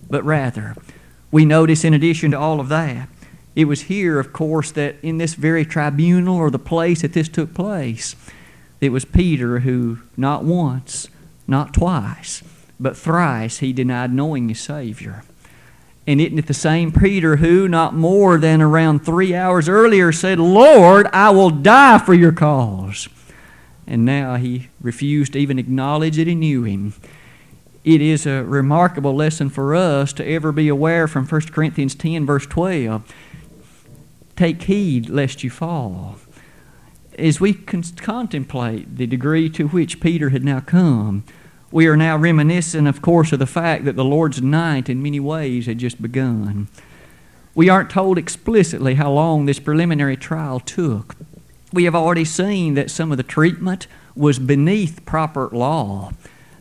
But 0.08 0.24
rather, 0.24 0.76
we 1.30 1.44
notice 1.44 1.84
in 1.84 1.94
addition 1.94 2.30
to 2.30 2.38
all 2.38 2.60
of 2.60 2.68
that, 2.68 3.08
it 3.56 3.64
was 3.64 3.82
here, 3.82 4.20
of 4.20 4.32
course, 4.32 4.70
that 4.72 4.96
in 5.02 5.18
this 5.18 5.34
very 5.34 5.64
tribunal 5.64 6.36
or 6.36 6.50
the 6.50 6.58
place 6.58 7.02
that 7.02 7.12
this 7.12 7.28
took 7.28 7.54
place, 7.54 8.14
It 8.80 8.90
was 8.90 9.04
Peter 9.04 9.60
who, 9.60 9.98
not 10.16 10.44
once, 10.44 11.08
not 11.46 11.74
twice, 11.74 12.42
but 12.78 12.96
thrice, 12.96 13.58
he 13.58 13.72
denied 13.72 14.12
knowing 14.12 14.48
his 14.48 14.60
Savior. 14.60 15.24
And 16.06 16.20
isn't 16.20 16.38
it 16.38 16.46
the 16.46 16.54
same 16.54 16.92
Peter 16.92 17.36
who, 17.36 17.68
not 17.68 17.94
more 17.94 18.38
than 18.38 18.62
around 18.62 19.00
three 19.00 19.34
hours 19.34 19.68
earlier, 19.68 20.12
said, 20.12 20.38
Lord, 20.38 21.06
I 21.12 21.30
will 21.30 21.50
die 21.50 21.98
for 21.98 22.14
your 22.14 22.32
cause? 22.32 23.08
And 23.88 24.04
now 24.04 24.36
he 24.36 24.68
refused 24.82 25.32
to 25.32 25.38
even 25.38 25.58
acknowledge 25.58 26.16
that 26.16 26.26
he 26.26 26.34
knew 26.34 26.62
him. 26.64 26.92
It 27.84 28.02
is 28.02 28.26
a 28.26 28.44
remarkable 28.44 29.16
lesson 29.16 29.48
for 29.48 29.74
us 29.74 30.12
to 30.12 30.26
ever 30.28 30.52
be 30.52 30.68
aware 30.68 31.08
from 31.08 31.26
1 31.26 31.40
Corinthians 31.52 31.94
10, 31.94 32.26
verse 32.26 32.46
12. 32.46 33.02
Take 34.36 34.62
heed 34.64 35.08
lest 35.08 35.42
you 35.42 35.48
fall. 35.48 36.16
As 37.18 37.40
we 37.40 37.54
con- 37.54 37.82
contemplate 37.96 38.96
the 38.98 39.06
degree 39.06 39.48
to 39.50 39.68
which 39.68 40.00
Peter 40.00 40.28
had 40.28 40.44
now 40.44 40.60
come, 40.60 41.24
we 41.70 41.86
are 41.86 41.96
now 41.96 42.16
reminiscent, 42.18 42.86
of 42.86 43.00
course, 43.00 43.32
of 43.32 43.38
the 43.38 43.46
fact 43.46 43.86
that 43.86 43.96
the 43.96 44.04
Lord's 44.04 44.42
night 44.42 44.90
in 44.90 45.02
many 45.02 45.18
ways 45.18 45.64
had 45.64 45.78
just 45.78 46.00
begun. 46.02 46.68
We 47.54 47.70
aren't 47.70 47.90
told 47.90 48.18
explicitly 48.18 48.94
how 48.94 49.10
long 49.10 49.46
this 49.46 49.58
preliminary 49.58 50.16
trial 50.16 50.60
took. 50.60 51.16
We 51.72 51.84
have 51.84 51.94
already 51.94 52.24
seen 52.24 52.74
that 52.74 52.90
some 52.90 53.10
of 53.10 53.16
the 53.18 53.22
treatment 53.22 53.86
was 54.14 54.38
beneath 54.38 55.04
proper 55.04 55.48
law. 55.52 56.12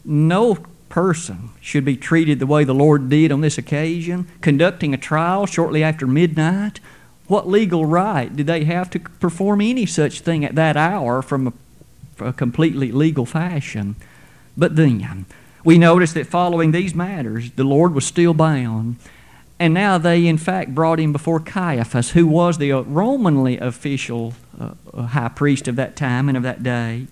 No 0.04 0.58
person 0.90 1.50
should 1.62 1.86
be 1.86 1.98
treated 1.98 2.40
the 2.40 2.48
way 2.48 2.64
the 2.64 2.74
Lord 2.74 3.10
did 3.10 3.32
on 3.32 3.42
this 3.42 3.58
occasion, 3.58 4.28
conducting 4.42 4.94
a 4.94 4.98
trial 4.98 5.46
shortly 5.46 5.84
after 5.84 6.08
midnight. 6.08 6.80
What 7.28 7.48
legal 7.48 7.86
right 7.86 8.34
did 8.34 8.48
they 8.48 8.64
have 8.66 8.90
to 8.92 9.00
perform 9.00 9.62
any 9.62 9.86
such 9.86 10.22
thing 10.22 10.46
at 10.46 10.56
that 10.56 10.78
hour 10.78 11.22
from 11.22 11.54
a, 12.20 12.26
a 12.26 12.34
completely 12.34 12.92
legal 12.92 13.26
fashion? 13.26 13.96
But 14.58 14.76
then, 14.76 15.26
we 15.64 15.78
notice 15.78 16.14
that 16.14 16.28
following 16.28 16.72
these 16.72 16.96
matters, 16.96 17.52
the 17.52 17.64
Lord 17.64 17.94
was 17.94 18.06
still 18.06 18.34
bound. 18.34 18.96
And 19.60 19.74
now 19.74 19.98
they, 19.98 20.28
in 20.28 20.38
fact, 20.38 20.76
brought 20.76 21.00
him 21.00 21.12
before 21.12 21.40
Caiaphas, 21.40 22.12
who 22.12 22.28
was 22.28 22.58
the 22.58 22.72
Romanly 22.72 23.58
official 23.58 24.34
uh, 24.60 24.72
uh, 24.94 25.04
high 25.04 25.30
priest 25.30 25.68
of 25.68 25.76
that 25.78 25.96
time 25.96 26.30
and 26.30 26.38
of 26.38 26.44
that 26.44 26.62
day. 26.62 27.08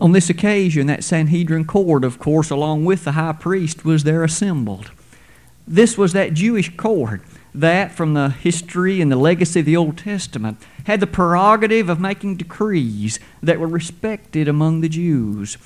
On 0.00 0.12
this 0.12 0.30
occasion, 0.30 0.86
that 0.86 1.02
Sanhedrin 1.02 1.64
court, 1.64 2.04
of 2.04 2.20
course, 2.20 2.50
along 2.50 2.84
with 2.84 3.02
the 3.02 3.12
high 3.12 3.32
priest, 3.32 3.84
was 3.84 4.04
there 4.04 4.22
assembled. 4.22 4.92
This 5.66 5.98
was 5.98 6.12
that 6.12 6.34
Jewish 6.34 6.76
court 6.76 7.22
that, 7.52 7.90
from 7.90 8.14
the 8.14 8.30
history 8.30 9.00
and 9.00 9.10
the 9.10 9.16
legacy 9.16 9.60
of 9.60 9.66
the 9.66 9.76
Old 9.76 9.98
Testament, 9.98 10.58
had 10.84 11.00
the 11.00 11.06
prerogative 11.08 11.88
of 11.88 11.98
making 11.98 12.36
decrees 12.36 13.18
that 13.42 13.58
were 13.58 13.66
respected 13.66 14.46
among 14.46 14.80
the 14.80 14.88
Jews. 14.88 15.58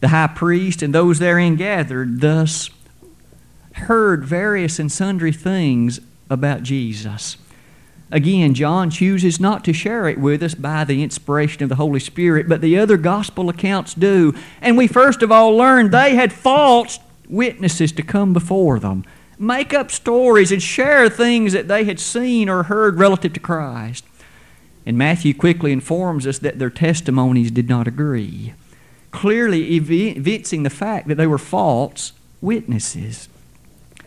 The 0.00 0.08
high 0.08 0.28
priest 0.28 0.82
and 0.82 0.94
those 0.94 1.18
therein 1.18 1.56
gathered 1.56 2.22
thus 2.22 2.70
heard 3.82 4.24
various 4.24 4.78
and 4.78 4.90
sundry 4.90 5.32
things 5.32 6.00
about 6.30 6.62
Jesus. 6.62 7.36
Again, 8.10 8.54
John 8.54 8.90
chooses 8.90 9.40
not 9.40 9.64
to 9.64 9.72
share 9.72 10.06
it 10.08 10.18
with 10.18 10.42
us 10.42 10.54
by 10.54 10.84
the 10.84 11.02
inspiration 11.02 11.62
of 11.62 11.68
the 11.68 11.76
Holy 11.76 12.00
Spirit, 12.00 12.48
but 12.48 12.60
the 12.60 12.78
other 12.78 12.96
gospel 12.96 13.48
accounts 13.48 13.94
do. 13.94 14.34
And 14.60 14.76
we 14.76 14.86
first 14.86 15.22
of 15.22 15.32
all 15.32 15.56
learn 15.56 15.90
they 15.90 16.14
had 16.14 16.32
false 16.32 16.98
witnesses 17.28 17.92
to 17.92 18.02
come 18.02 18.32
before 18.32 18.78
them 18.78 19.04
make 19.42 19.74
up 19.74 19.90
stories 19.90 20.52
and 20.52 20.62
share 20.62 21.08
things 21.08 21.52
that 21.52 21.66
they 21.66 21.84
had 21.84 21.98
seen 21.98 22.48
or 22.48 22.64
heard 22.64 22.98
relative 22.98 23.32
to 23.32 23.40
Christ. 23.40 24.04
And 24.86 24.96
Matthew 24.96 25.34
quickly 25.34 25.72
informs 25.72 26.26
us 26.26 26.38
that 26.38 26.58
their 26.58 26.70
testimonies 26.70 27.50
did 27.50 27.68
not 27.68 27.88
agree, 27.88 28.54
clearly 29.10 29.74
evincing 29.74 30.62
the 30.62 30.70
fact 30.70 31.08
that 31.08 31.16
they 31.16 31.26
were 31.26 31.38
false 31.38 32.12
witnesses. 32.40 33.28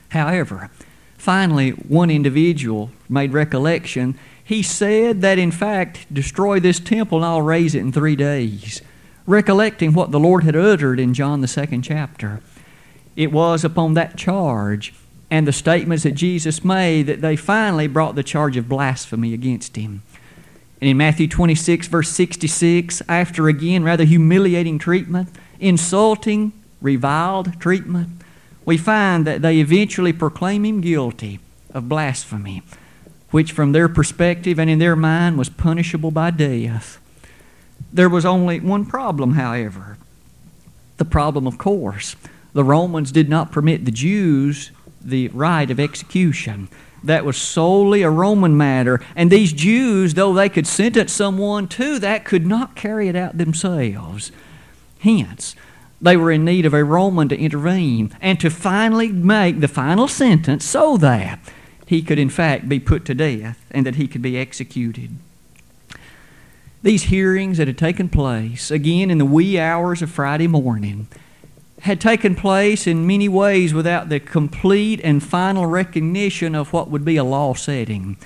However, 0.09 0.69
finally, 1.17 1.71
one 1.71 2.09
individual 2.09 2.91
made 3.09 3.33
recollection. 3.33 4.17
He 4.43 4.61
said 4.61 5.21
that, 5.21 5.39
in 5.39 5.51
fact, 5.51 6.13
destroy 6.13 6.59
this 6.59 6.79
temple 6.79 7.19
and 7.19 7.25
I'll 7.25 7.41
raise 7.41 7.75
it 7.75 7.79
in 7.79 7.91
three 7.91 8.15
days, 8.15 8.81
recollecting 9.25 9.93
what 9.93 10.11
the 10.11 10.19
Lord 10.19 10.43
had 10.43 10.55
uttered 10.55 10.99
in 10.99 11.13
John 11.13 11.41
the 11.41 11.47
second 11.47 11.81
chapter. 11.81 12.41
It 13.15 13.31
was 13.31 13.63
upon 13.63 13.93
that 13.93 14.17
charge 14.17 14.93
and 15.31 15.47
the 15.47 15.53
statements 15.53 16.03
that 16.03 16.11
Jesus 16.11 16.63
made 16.63 17.07
that 17.07 17.21
they 17.21 17.35
finally 17.35 17.87
brought 17.87 18.15
the 18.15 18.23
charge 18.23 18.57
of 18.57 18.69
blasphemy 18.69 19.33
against 19.33 19.75
him. 19.75 20.03
And 20.81 20.89
in 20.89 20.97
Matthew 20.97 21.27
26, 21.27 21.87
verse 21.87 22.09
66, 22.09 23.01
after 23.07 23.47
again 23.47 23.83
rather 23.83 24.03
humiliating 24.03 24.77
treatment, 24.77 25.29
insulting, 25.59 26.51
reviled 26.81 27.59
treatment, 27.59 28.09
we 28.65 28.77
find 28.77 29.25
that 29.25 29.41
they 29.41 29.59
eventually 29.59 30.13
proclaim 30.13 30.65
him 30.65 30.81
guilty 30.81 31.39
of 31.73 31.89
blasphemy, 31.89 32.63
which 33.31 33.51
from 33.51 33.71
their 33.71 33.87
perspective 33.87 34.59
and 34.59 34.69
in 34.69 34.79
their 34.79 34.95
mind 34.95 35.37
was 35.37 35.49
punishable 35.49 36.11
by 36.11 36.31
death. 36.31 36.99
There 37.93 38.09
was 38.09 38.25
only 38.25 38.59
one 38.59 38.85
problem, 38.85 39.33
however. 39.33 39.97
The 40.97 41.05
problem, 41.05 41.45
of 41.45 41.57
course, 41.57 42.15
the 42.53 42.63
Romans 42.63 43.11
did 43.11 43.29
not 43.29 43.51
permit 43.51 43.85
the 43.85 43.91
Jews 43.91 44.71
the 45.01 45.27
right 45.29 45.69
of 45.69 45.79
execution. 45.79 46.67
That 47.03 47.25
was 47.25 47.37
solely 47.37 48.01
a 48.01 48.09
Roman 48.09 48.57
matter. 48.57 48.99
And 49.15 49.29
these 49.29 49.53
Jews, 49.53 50.15
though 50.15 50.33
they 50.33 50.49
could 50.49 50.65
sentence 50.65 51.13
someone 51.13 51.67
to 51.69 51.99
that, 51.99 52.25
could 52.25 52.47
not 52.47 52.75
carry 52.75 53.07
it 53.07 53.15
out 53.15 53.37
themselves. 53.37 54.31
Hence, 54.99 55.55
they 56.05 56.15
were 56.15 56.31
in 56.31 56.45
need 56.45 56.65
of 56.65 56.73
a 56.73 56.83
Roman 56.83 57.27
to 57.29 57.37
intervene 57.37 58.15
and 58.21 58.39
to 58.39 58.49
finally 58.49 59.11
make 59.11 59.59
the 59.59 59.67
final 59.67 60.07
sentence 60.07 60.63
so 60.63 60.97
that 60.97 61.39
he 61.87 62.01
could, 62.01 62.19
in 62.19 62.29
fact, 62.29 62.69
be 62.69 62.79
put 62.79 63.05
to 63.05 63.15
death 63.15 63.65
and 63.71 63.85
that 63.85 63.95
he 63.95 64.07
could 64.07 64.21
be 64.21 64.37
executed. 64.37 65.17
These 66.83 67.03
hearings 67.03 67.57
that 67.57 67.67
had 67.67 67.79
taken 67.79 68.09
place, 68.09 68.69
again 68.69 69.09
in 69.09 69.17
the 69.17 69.25
wee 69.25 69.57
hours 69.57 70.03
of 70.03 70.11
Friday 70.11 70.45
morning, 70.45 71.07
had 71.81 71.99
taken 71.99 72.35
place 72.35 72.85
in 72.85 73.07
many 73.07 73.27
ways 73.27 73.73
without 73.73 74.09
the 74.09 74.19
complete 74.19 75.01
and 75.03 75.23
final 75.23 75.65
recognition 75.65 76.53
of 76.53 76.71
what 76.71 76.89
would 76.89 77.03
be 77.03 77.17
a 77.17 77.23
law 77.23 77.55
setting. 77.55 78.17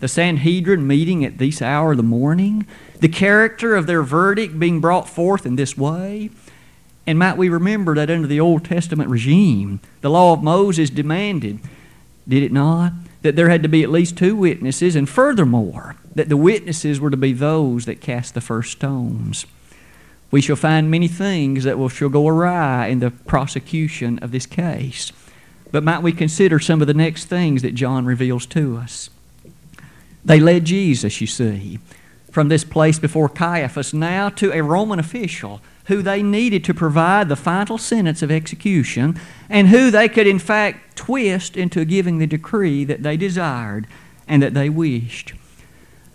The 0.00 0.08
Sanhedrin 0.08 0.86
meeting 0.86 1.24
at 1.24 1.38
this 1.38 1.62
hour 1.62 1.92
of 1.92 1.96
the 1.96 2.02
morning, 2.02 2.66
the 2.98 3.08
character 3.08 3.76
of 3.76 3.86
their 3.86 4.02
verdict 4.02 4.58
being 4.58 4.80
brought 4.80 5.08
forth 5.08 5.46
in 5.46 5.54
this 5.54 5.76
way. 5.76 6.30
And 7.08 7.18
might 7.18 7.36
we 7.36 7.48
remember 7.48 7.94
that 7.94 8.10
under 8.10 8.28
the 8.28 8.38
Old 8.38 8.64
Testament 8.64 9.10
regime, 9.10 9.80
the 10.02 10.10
law 10.10 10.32
of 10.34 10.42
Moses 10.42 10.90
demanded, 10.90 11.58
did 12.28 12.42
it 12.42 12.52
not, 12.52 12.92
that 13.22 13.34
there 13.34 13.48
had 13.48 13.62
to 13.64 13.68
be 13.68 13.82
at 13.82 13.90
least 13.90 14.16
two 14.16 14.36
witnesses, 14.36 14.94
and 14.94 15.08
furthermore, 15.08 15.96
that 16.14 16.28
the 16.28 16.36
witnesses 16.36 17.00
were 17.00 17.10
to 17.10 17.16
be 17.16 17.32
those 17.32 17.86
that 17.86 18.00
cast 18.00 18.34
the 18.34 18.40
first 18.40 18.72
stones 18.72 19.46
we 20.30 20.40
shall 20.40 20.56
find 20.56 20.90
many 20.90 21.08
things 21.08 21.64
that 21.64 21.78
will 21.78 21.88
shall 21.88 22.08
go 22.08 22.28
awry 22.28 22.86
in 22.86 23.00
the 23.00 23.10
prosecution 23.10 24.18
of 24.20 24.30
this 24.30 24.46
case. 24.46 25.12
But 25.70 25.84
might 25.84 26.02
we 26.02 26.12
consider 26.12 26.58
some 26.58 26.80
of 26.80 26.86
the 26.86 26.94
next 26.94 27.26
things 27.26 27.62
that 27.62 27.74
John 27.74 28.04
reveals 28.04 28.46
to 28.46 28.76
us? 28.76 29.10
They 30.24 30.40
led 30.40 30.64
Jesus, 30.64 31.20
you 31.20 31.26
see, 31.26 31.78
from 32.30 32.48
this 32.48 32.64
place 32.64 32.98
before 32.98 33.28
Caiaphas 33.28 33.94
now 33.94 34.28
to 34.30 34.52
a 34.52 34.62
Roman 34.62 34.98
official 34.98 35.60
who 35.88 36.02
they 36.02 36.22
needed 36.22 36.62
to 36.64 36.74
provide 36.74 37.28
the 37.28 37.36
final 37.36 37.78
sentence 37.78 38.22
of 38.22 38.30
execution 38.30 39.18
and 39.48 39.68
who 39.68 39.90
they 39.90 40.08
could, 40.08 40.26
in 40.26 40.38
fact, 40.38 40.96
twist 40.96 41.56
into 41.56 41.84
giving 41.84 42.18
the 42.18 42.26
decree 42.26 42.84
that 42.84 43.02
they 43.02 43.16
desired 43.16 43.86
and 44.28 44.42
that 44.42 44.52
they 44.52 44.68
wished. 44.68 45.32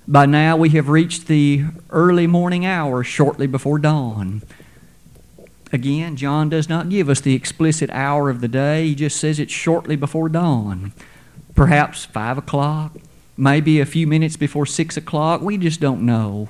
By 0.08 0.27
now, 0.27 0.56
we 0.58 0.70
have 0.70 0.89
reached 0.89 1.27
the 1.27 1.65
early 1.89 2.27
morning 2.27 2.65
hours 2.65 3.08
shortly 3.08 3.48
before 3.48 3.80
dawn. 3.80 4.44
Again, 5.72 6.18
John 6.18 6.50
does 6.50 6.70
not 6.70 6.89
give 6.89 7.10
us 7.10 7.20
the 7.22 7.34
explicit 7.34 7.89
hour 7.89 8.30
of 8.30 8.42
the 8.42 8.48
day, 8.48 8.89
he 8.89 8.96
just 8.96 9.20
says 9.20 9.39
it's 9.39 9.51
shortly 9.51 9.96
before 9.96 10.30
dawn. 10.30 10.94
Perhaps 11.56 12.06
5 12.06 12.38
o'clock, 12.38 12.98
maybe 13.36 13.80
a 13.80 13.88
few 13.88 14.06
minutes 14.06 14.38
before 14.38 14.68
6 14.68 14.98
o'clock, 14.98 15.42
we 15.42 15.58
just 15.58 15.80
don't 15.80 16.06
know. 16.06 16.50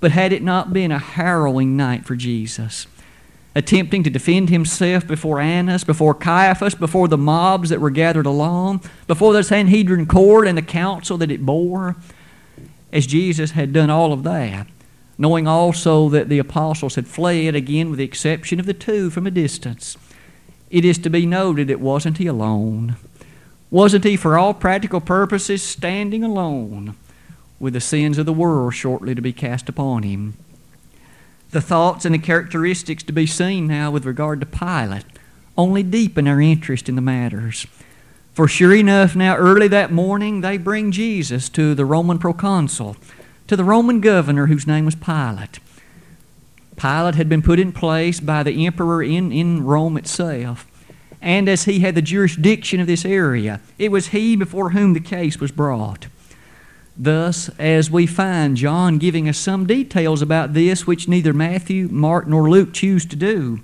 But 0.00 0.12
had 0.12 0.32
it 0.32 0.42
not 0.42 0.72
been 0.72 0.90
a 0.90 0.98
harrowing 0.98 1.76
night 1.76 2.06
for 2.06 2.16
Jesus, 2.16 2.86
attempting 3.54 4.02
to 4.02 4.10
defend 4.10 4.48
himself 4.48 5.06
before 5.06 5.40
Annas, 5.40 5.84
before 5.84 6.14
Caiaphas, 6.14 6.74
before 6.74 7.06
the 7.06 7.18
mobs 7.18 7.68
that 7.68 7.80
were 7.80 7.90
gathered 7.90 8.26
along, 8.26 8.82
before 9.06 9.34
the 9.34 9.44
Sanhedrin 9.44 10.06
court 10.06 10.48
and 10.48 10.56
the 10.56 10.62
council 10.62 11.18
that 11.18 11.30
it 11.30 11.44
bore, 11.44 11.96
as 12.92 13.06
Jesus 13.06 13.52
had 13.52 13.72
done 13.72 13.90
all 13.90 14.12
of 14.12 14.22
that, 14.22 14.66
knowing 15.18 15.46
also 15.46 16.08
that 16.08 16.28
the 16.28 16.38
apostles 16.38 16.94
had 16.94 17.06
fled, 17.06 17.54
again 17.54 17.90
with 17.90 17.98
the 17.98 18.04
exception 18.04 18.58
of 18.58 18.66
the 18.66 18.74
two 18.74 19.10
from 19.10 19.26
a 19.26 19.30
distance, 19.30 19.96
it 20.70 20.84
is 20.84 20.98
to 20.98 21.10
be 21.10 21.26
noted 21.26 21.68
it 21.68 21.80
wasn't 21.80 22.18
he 22.18 22.26
alone. 22.26 22.96
Wasn't 23.70 24.04
he, 24.04 24.16
for 24.16 24.38
all 24.38 24.54
practical 24.54 25.00
purposes, 25.00 25.62
standing 25.62 26.24
alone 26.24 26.96
with 27.60 27.74
the 27.74 27.80
sins 27.80 28.18
of 28.18 28.26
the 28.26 28.32
world 28.32 28.74
shortly 28.74 29.14
to 29.14 29.22
be 29.22 29.32
cast 29.32 29.68
upon 29.68 30.02
him? 30.02 30.34
The 31.52 31.60
thoughts 31.60 32.04
and 32.04 32.14
the 32.14 32.18
characteristics 32.18 33.04
to 33.04 33.12
be 33.12 33.26
seen 33.26 33.68
now 33.68 33.90
with 33.90 34.04
regard 34.04 34.40
to 34.40 34.46
Pilate 34.46 35.04
only 35.56 35.82
deepen 35.82 36.26
our 36.26 36.40
interest 36.40 36.88
in 36.88 36.96
the 36.96 37.02
matters. 37.02 37.66
For 38.32 38.48
sure 38.48 38.74
enough, 38.74 39.14
now 39.14 39.36
early 39.36 39.68
that 39.68 39.92
morning, 39.92 40.40
they 40.40 40.56
bring 40.56 40.92
Jesus 40.92 41.48
to 41.50 41.74
the 41.74 41.84
Roman 41.84 42.18
proconsul, 42.18 42.96
to 43.48 43.56
the 43.56 43.64
Roman 43.64 44.00
governor 44.00 44.46
whose 44.46 44.66
name 44.66 44.84
was 44.84 44.94
Pilate. 44.94 45.58
Pilate 46.76 47.16
had 47.16 47.28
been 47.28 47.42
put 47.42 47.58
in 47.58 47.72
place 47.72 48.20
by 48.20 48.42
the 48.42 48.64
emperor 48.64 49.02
in, 49.02 49.32
in 49.32 49.64
Rome 49.64 49.98
itself. 49.98 50.66
And 51.20 51.48
as 51.48 51.64
he 51.64 51.80
had 51.80 51.94
the 51.94 52.00
jurisdiction 52.00 52.80
of 52.80 52.86
this 52.86 53.04
area, 53.04 53.60
it 53.76 53.90
was 53.90 54.08
he 54.08 54.36
before 54.36 54.70
whom 54.70 54.94
the 54.94 55.00
case 55.00 55.38
was 55.38 55.50
brought. 55.50 56.06
Thus, 57.02 57.48
as 57.58 57.90
we 57.90 58.06
find 58.06 58.58
John 58.58 58.98
giving 58.98 59.26
us 59.26 59.38
some 59.38 59.66
details 59.66 60.20
about 60.20 60.52
this 60.52 60.86
which 60.86 61.08
neither 61.08 61.32
Matthew, 61.32 61.88
Mark, 61.90 62.26
nor 62.26 62.50
Luke 62.50 62.74
choose 62.74 63.06
to 63.06 63.16
do, 63.16 63.60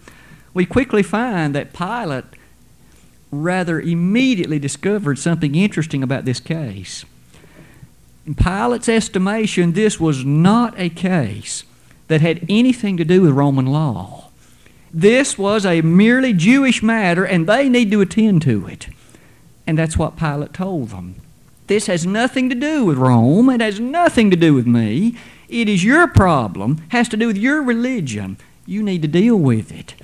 we 0.55 0.65
quickly 0.65 1.03
find 1.03 1.55
that 1.55 1.75
Pilate 1.75 2.25
rather 3.31 3.79
immediately 3.79 4.59
discovered 4.59 5.19
something 5.19 5.55
interesting 5.55 6.03
about 6.03 6.25
this 6.25 6.41
case. 6.41 7.05
In 8.27 8.35
Pilate's 8.35 8.89
estimation, 8.89 9.75
this 9.75 10.01
was 10.01 10.25
not 10.25 10.73
a 10.79 10.89
case 10.89 11.65
that 12.09 12.23
had 12.23 12.47
anything 12.49 12.97
to 12.97 13.05
do 13.05 13.21
with 13.21 13.33
Roman 13.33 13.67
law. 13.67 14.31
This 14.95 15.37
was 15.37 15.67
a 15.67 15.83
merely 15.83 16.33
Jewish 16.33 16.83
matter, 16.83 17.27
and 17.27 17.47
they 17.47 17.69
need 17.69 17.91
to 17.91 18.01
attend 18.01 18.41
to 18.43 18.67
it. 18.67 18.89
And 19.67 19.77
that's 19.77 19.99
what 19.99 20.17
Pilate 20.17 20.55
told 20.55 20.89
them. 20.89 21.17
This 21.67 21.87
has 21.87 22.07
nothing 22.07 22.49
to 22.49 22.55
do 22.55 22.85
with 22.85 22.99
Rome. 22.99 23.51
It 23.51 23.61
has 23.61 23.81
nothing 23.81 24.31
to 24.31 24.37
do 24.37 24.55
with 24.55 24.67
me. 24.67 25.17
It 25.49 25.69
is 25.69 25.85
your 25.85 26.09
problem, 26.09 26.83
it 26.87 26.93
has 26.93 27.09
to 27.11 27.17
do 27.17 27.29
with 27.29 27.39
your 27.39 27.63
religion. 27.63 28.37
You 28.67 28.83
need 28.83 29.03
to 29.03 29.09
deal 29.09 29.37
with 29.37 29.71
it. 29.71 29.95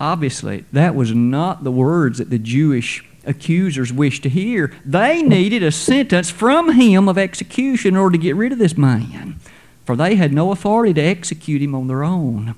Obviously, 0.00 0.64
that 0.72 0.94
was 0.94 1.12
not 1.12 1.64
the 1.64 1.72
words 1.72 2.18
that 2.18 2.30
the 2.30 2.38
Jewish 2.38 3.04
accusers 3.24 3.92
wished 3.92 4.22
to 4.22 4.28
hear. 4.28 4.72
They 4.84 5.22
needed 5.22 5.62
a 5.62 5.72
sentence 5.72 6.30
from 6.30 6.72
him 6.72 7.08
of 7.08 7.18
execution 7.18 7.94
in 7.94 8.00
order 8.00 8.16
to 8.16 8.22
get 8.22 8.36
rid 8.36 8.52
of 8.52 8.58
this 8.58 8.76
man, 8.76 9.40
for 9.84 9.96
they 9.96 10.14
had 10.14 10.32
no 10.32 10.52
authority 10.52 10.94
to 10.94 11.00
execute 11.00 11.62
him 11.62 11.74
on 11.74 11.88
their 11.88 12.04
own. 12.04 12.54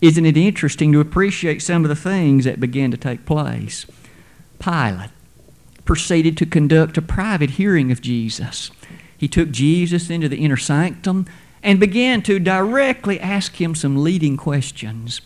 Isn't 0.00 0.26
it 0.26 0.36
interesting 0.36 0.92
to 0.92 1.00
appreciate 1.00 1.62
some 1.62 1.84
of 1.84 1.88
the 1.88 1.96
things 1.96 2.44
that 2.44 2.60
began 2.60 2.90
to 2.90 2.96
take 2.96 3.26
place? 3.26 3.86
Pilate 4.58 5.10
proceeded 5.84 6.36
to 6.36 6.46
conduct 6.46 6.98
a 6.98 7.02
private 7.02 7.50
hearing 7.50 7.90
of 7.90 8.00
Jesus. 8.00 8.70
He 9.16 9.28
took 9.28 9.50
Jesus 9.50 10.08
into 10.10 10.28
the 10.28 10.44
inner 10.44 10.56
sanctum 10.56 11.26
and 11.62 11.78
began 11.78 12.22
to 12.22 12.38
directly 12.38 13.20
ask 13.20 13.60
him 13.60 13.74
some 13.74 14.02
leading 14.02 14.36
questions. 14.36 15.20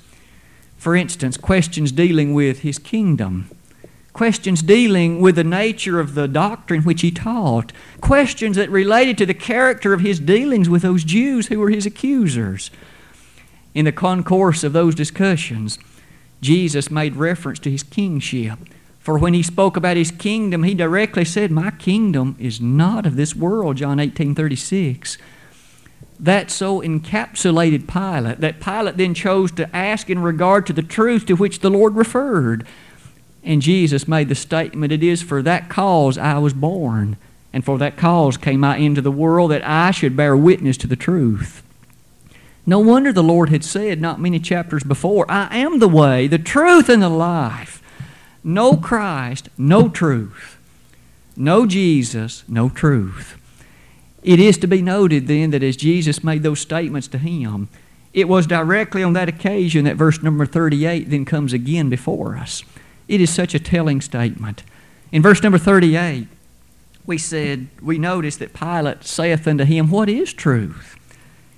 For 0.77 0.97
instance, 0.97 1.37
questions 1.37 1.93
dealing 1.93 2.35
with 2.35 2.61
his 2.61 2.79
kingdom, 2.79 3.49
questions 4.13 4.63
dealing 4.63 5.21
with 5.21 5.37
the 5.37 5.45
nature 5.45 6.01
of 6.01 6.15
the 6.15 6.29
doctrine 6.29 6.83
which 6.83 7.03
he 7.03 7.11
taught, 7.11 7.73
questions 8.01 8.57
that 8.57 8.69
related 8.71 9.17
to 9.19 9.27
the 9.27 9.35
character 9.35 9.93
of 9.93 10.01
his 10.01 10.21
dealings 10.21 10.69
with 10.69 10.83
those 10.83 11.05
Jews 11.05 11.47
who 11.47 11.59
were 11.59 11.71
his 11.71 11.87
accusers. 11.87 12.71
In 13.75 13.87
the 13.87 13.93
concourse 13.93 14.63
of 14.63 14.73
those 14.73 14.95
discussions, 14.95 15.79
Jesus 16.41 16.91
made 16.91 17.17
reference 17.17 17.59
to 17.61 17.71
his 17.71 17.83
kingship. 17.83 18.59
For 19.05 19.19
when 19.19 19.35
he 19.35 19.43
spoke 19.43 19.77
about 19.77 19.99
his 19.99 20.11
kingdom, 20.11 20.63
he 20.63 20.75
directly 20.75 21.25
said, 21.25 21.51
My 21.51 21.71
kingdom 21.71 22.37
is 22.41 22.61
not 22.61 23.05
of 23.05 23.17
this 23.17 23.37
world, 23.37 23.77
John 23.77 24.01
18 24.01 24.35
36 24.35 25.19
that 26.21 26.51
so 26.51 26.81
encapsulated 26.81 27.89
Pilate 27.89 28.41
that 28.41 28.61
Pilate 28.61 28.97
then 28.97 29.15
chose 29.15 29.51
to 29.53 29.75
ask 29.77 30.09
in 30.09 30.21
regard 30.21 30.67
to 30.67 30.73
the 30.73 30.83
truth 30.83 31.27
to 31.27 31.35
which 31.35 31.61
the 31.61 31.71
Lord 31.71 31.97
referred. 31.97 32.67
And 33.43 33.61
Jesus 33.61 34.09
made 34.09 34.29
the 34.29 34.35
statement, 34.35 34.93
It 34.93 35.03
is 35.03 35.23
for 35.23 35.43
that 35.43 35.69
cause 35.69 36.17
I 36.17 36.39
was 36.39 36.55
born, 36.55 37.17
and 37.53 37.65
for 37.65 37.79
that 37.79 37.97
cause 37.97 38.37
came 38.37 38.65
I 38.65 38.79
into 38.79 39.03
the 39.03 39.11
world, 39.11 39.51
that 39.51 39.67
I 39.67 39.91
should 39.91 40.17
bear 40.17 40.37
witness 40.37 40.77
to 40.79 40.87
the 40.87 40.97
truth. 40.97 41.63
No 42.67 42.79
wonder 42.79 43.13
the 43.13 43.23
Lord 43.23 43.51
had 43.51 43.65
said 43.65 44.01
not 44.01 44.21
many 44.21 44.41
chapters 44.41 44.83
before, 44.83 45.31
I 45.31 45.55
am 45.59 45.79
the 45.79 45.89
way, 45.89 46.27
the 46.27 46.39
truth, 46.39 46.89
and 46.89 47.03
the 47.03 47.11
life. 47.11 47.83
No 48.45 48.77
Christ, 48.77 49.49
no 49.57 49.89
truth. 49.89 50.59
No 51.37 51.67
Jesus, 51.67 52.45
no 52.47 52.69
truth. 52.69 53.37
It 54.23 54.39
is 54.39 54.59
to 54.59 54.67
be 54.67 54.83
noted 54.83 55.27
then 55.27 55.51
that 55.51 55.63
as 55.63 55.77
Jesus 55.77 56.23
made 56.23 56.43
those 56.43 56.61
statements 56.61 57.09
to 57.09 57.19
him, 57.19 57.69
it 58.13 58.29
was 58.29 58.47
directly 58.47 59.03
on 59.03 59.15
that 59.15 59.29
occasion 59.29 59.85
that 59.87 59.97
verse 59.97 60.23
number 60.23 60.47
38 60.47 61.11
then 61.11 61.25
comes 61.25 61.53
again 61.53 61.89
before 61.89 62.37
us. 62.37 62.63
It 63.09 63.21
is 63.21 63.35
such 63.35 63.55
a 63.55 63.59
telling 63.59 64.01
statement. 64.01 64.63
In 65.11 65.21
verse 65.23 65.43
number 65.43 65.59
38, 65.59 66.29
we 67.07 67.19
said, 67.19 67.69
we 67.83 67.99
noticed 67.99 68.39
that 68.39 68.55
Pilate 68.55 69.05
saith 69.05 69.47
unto 69.47 69.65
him, 69.65 69.91
What 69.91 70.09
is 70.09 70.33
truth? 70.33 70.97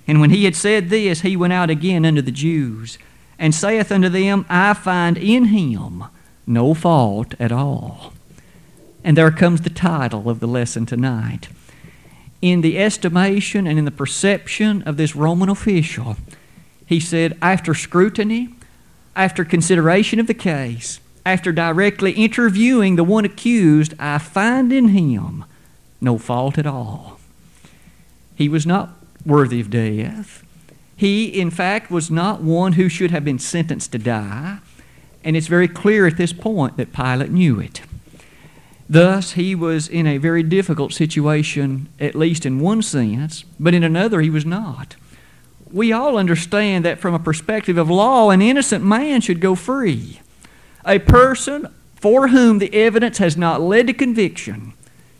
And 0.07 0.19
when 0.19 0.29
he 0.29 0.45
had 0.45 0.55
said 0.55 0.89
this, 0.89 1.21
he 1.21 1.37
went 1.37 1.53
out 1.53 1.69
again 1.69 2.05
unto 2.05 2.21
the 2.21 2.31
Jews, 2.31 2.97
and 3.37 3.53
saith 3.53 3.91
unto 3.91 4.09
them, 4.09 4.45
I 4.49 4.73
find 4.73 5.17
in 5.17 5.45
him 5.45 6.05
no 6.47 6.73
fault 6.73 7.35
at 7.39 7.51
all. 7.51 8.13
And 9.03 9.15
there 9.15 9.31
comes 9.31 9.61
the 9.61 9.69
title 9.69 10.29
of 10.29 10.39
the 10.39 10.47
lesson 10.47 10.85
tonight 10.85 11.49
in 12.41 12.61
the 12.61 12.77
estimation 12.77 13.65
and 13.65 13.79
in 13.79 13.85
the 13.85 13.91
perception 13.91 14.83
of 14.83 14.97
this 14.97 15.15
Roman 15.15 15.49
official, 15.49 16.17
he 16.85 16.99
said, 16.99 17.37
after 17.41 17.73
scrutiny, 17.73 18.49
after 19.15 19.43
consideration 19.43 20.19
of 20.19 20.27
the 20.27 20.33
case, 20.33 20.99
after 21.25 21.51
directly 21.51 22.11
interviewing 22.11 22.95
the 22.95 23.03
one 23.03 23.25
accused, 23.25 23.93
I 23.99 24.19
find 24.19 24.71
in 24.71 24.89
him 24.89 25.45
no 25.99 26.17
fault 26.17 26.57
at 26.57 26.67
all. 26.67 27.19
He 28.35 28.47
was 28.47 28.65
not 28.65 28.91
worthy 29.25 29.59
of 29.59 29.71
death. 29.71 30.43
He, 30.95 31.25
in 31.25 31.49
fact, 31.49 31.91
was 31.91 32.09
not 32.09 32.41
one 32.41 32.73
who 32.73 32.87
should 32.87 33.11
have 33.11 33.25
been 33.25 33.39
sentenced 33.39 33.91
to 33.91 33.97
die. 33.97 34.59
And 35.27 35.35
it's 35.35 35.47
very 35.47 35.67
clear 35.67 36.07
at 36.07 36.15
this 36.15 36.31
point 36.31 36.77
that 36.77 36.93
Pilate 36.93 37.31
knew 37.31 37.59
it. 37.59 37.81
Thus, 38.89 39.33
he 39.33 39.55
was 39.55 39.89
in 39.89 40.07
a 40.07 40.19
very 40.19 40.41
difficult 40.41 40.93
situation, 40.93 41.89
at 41.99 42.15
least 42.15 42.45
in 42.45 42.61
one 42.61 42.81
sense, 42.81 43.43
but 43.59 43.73
in 43.73 43.83
another, 43.83 44.21
he 44.21 44.29
was 44.29 44.45
not. 44.45 44.95
We 45.69 45.91
all 45.91 46.17
understand 46.17 46.85
that 46.85 46.99
from 46.99 47.13
a 47.13 47.19
perspective 47.19 47.77
of 47.77 47.89
law, 47.89 48.29
an 48.29 48.41
innocent 48.41 48.85
man 48.85 49.19
should 49.19 49.41
go 49.41 49.53
free. 49.53 50.21
A 50.85 50.99
person 50.99 51.67
for 51.97 52.29
whom 52.29 52.59
the 52.59 52.73
evidence 52.73 53.17
has 53.17 53.35
not 53.35 53.59
led 53.59 53.87
to 53.87 53.93
conviction 53.93 54.71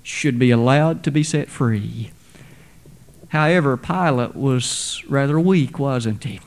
should 0.03 0.39
be 0.39 0.51
allowed 0.51 1.03
to 1.03 1.11
be 1.11 1.21
set 1.21 1.49
free. 1.49 2.11
However, 3.27 3.75
Pilate 3.75 4.37
was 4.37 5.03
rather 5.09 5.37
weak, 5.37 5.77
wasn't 5.77 6.23
he? 6.23 6.39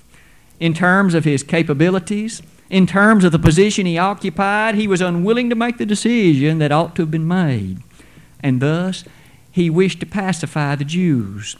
In 0.58 0.72
terms 0.72 1.12
of 1.12 1.26
his 1.26 1.42
capabilities, 1.42 2.40
in 2.70 2.86
terms 2.86 3.24
of 3.24 3.32
the 3.32 3.38
position 3.38 3.84
he 3.84 3.98
occupied, 3.98 4.76
he 4.76 4.86
was 4.86 5.00
unwilling 5.00 5.50
to 5.50 5.56
make 5.56 5.76
the 5.76 5.84
decision 5.84 6.58
that 6.58 6.70
ought 6.70 6.94
to 6.94 7.02
have 7.02 7.10
been 7.10 7.26
made. 7.26 7.82
And 8.42 8.62
thus, 8.62 9.04
he 9.50 9.68
wished 9.68 9.98
to 10.00 10.06
pacify 10.06 10.76
the 10.76 10.84
Jews. 10.84 11.56